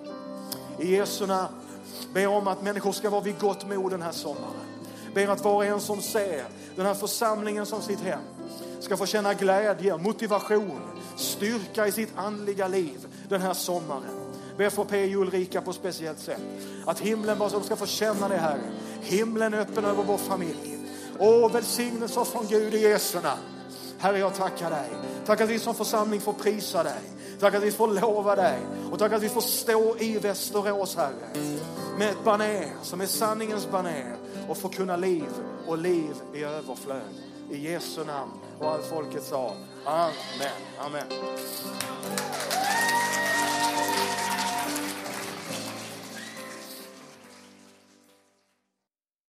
I 0.79 0.97
Jesu 0.97 1.27
namn. 1.27 1.55
Ber 2.15 2.27
om 2.27 2.49
att 2.49 2.63
människor 2.63 2.93
ska 2.93 3.11
vara 3.11 3.21
vid 3.21 3.39
gott 3.39 3.69
mod 3.69 3.91
den 3.91 4.03
här 4.03 4.13
sommaren. 4.13 4.67
Ber 5.15 5.29
att 5.29 5.45
var 5.45 5.55
och 5.55 5.65
en 5.65 5.81
som 5.81 6.03
ser 6.03 6.45
den 6.77 6.87
här 6.87 6.95
församlingen 6.95 7.67
som 7.67 7.83
sitt 7.83 8.01
hem 8.01 8.21
ska 8.81 8.97
få 8.97 9.07
känna 9.07 9.35
glädje, 9.35 9.97
motivation, 9.97 10.81
styrka 11.17 11.87
i 11.87 11.93
sitt 11.93 12.13
andliga 12.17 12.69
liv 12.69 13.07
den 13.29 13.41
här 13.41 13.55
sommaren. 13.55 14.26
Be 14.57 14.71
för 14.71 14.85
P. 14.85 15.17
Ulrika 15.17 15.61
på 15.61 15.71
ett 15.71 15.77
speciellt 15.77 16.19
sätt. 16.19 16.41
Att 16.87 17.01
himlen 17.01 17.39
bara 17.39 17.51
så 17.51 17.59
de 17.59 17.65
ska 17.65 17.77
få 17.77 17.87
känna 17.87 18.29
det 18.29 18.37
här. 18.37 18.59
Himlen 19.01 19.55
är 19.55 19.59
öppen 19.59 19.85
över 19.85 20.03
vår 20.03 20.19
familj. 20.19 20.79
Åh, 21.19 21.53
välsignelse 21.53 22.25
från 22.25 22.47
Gud 22.47 22.75
i 22.75 22.79
Jesu 22.79 23.21
namn. 23.21 23.41
Herre, 23.99 24.19
jag 24.19 24.35
tackar 24.35 24.71
dig. 24.71 24.91
Tack 25.27 25.41
att 25.41 25.49
vi 25.49 25.59
som 25.59 25.75
församling 25.75 26.21
får 26.21 26.33
prisa 26.33 26.83
dig. 26.83 27.01
Tack 27.41 27.55
att 27.55 27.63
vi 27.63 27.73
får 27.73 27.89
lova 27.89 28.37
dig. 28.37 28.59
Och 28.93 28.99
tack 28.99 29.13
att 29.13 29.23
vi 29.23 29.29
får 29.29 29.41
stå 29.41 29.97
i 29.99 30.19
Västerås, 30.19 30.97
Herre. 30.97 31.55
Med 31.99 32.11
ett 32.11 32.25
baner 32.25 32.73
som 32.83 33.01
är 33.01 33.07
sanningens 33.07 33.71
baner. 33.71 34.17
Och 34.49 34.57
få 34.57 34.69
kunna 34.69 34.97
liv 34.97 35.29
och 35.67 35.79
liv 35.79 36.15
i 36.35 36.43
överflöd. 36.43 37.15
I 37.51 37.73
Jesu 37.73 38.05
namn. 38.05 38.33
Och 38.59 38.71
all 38.71 38.83
folket 38.83 39.23
sa 39.23 39.53
Amen. 39.85 40.51
Amen. 40.79 41.07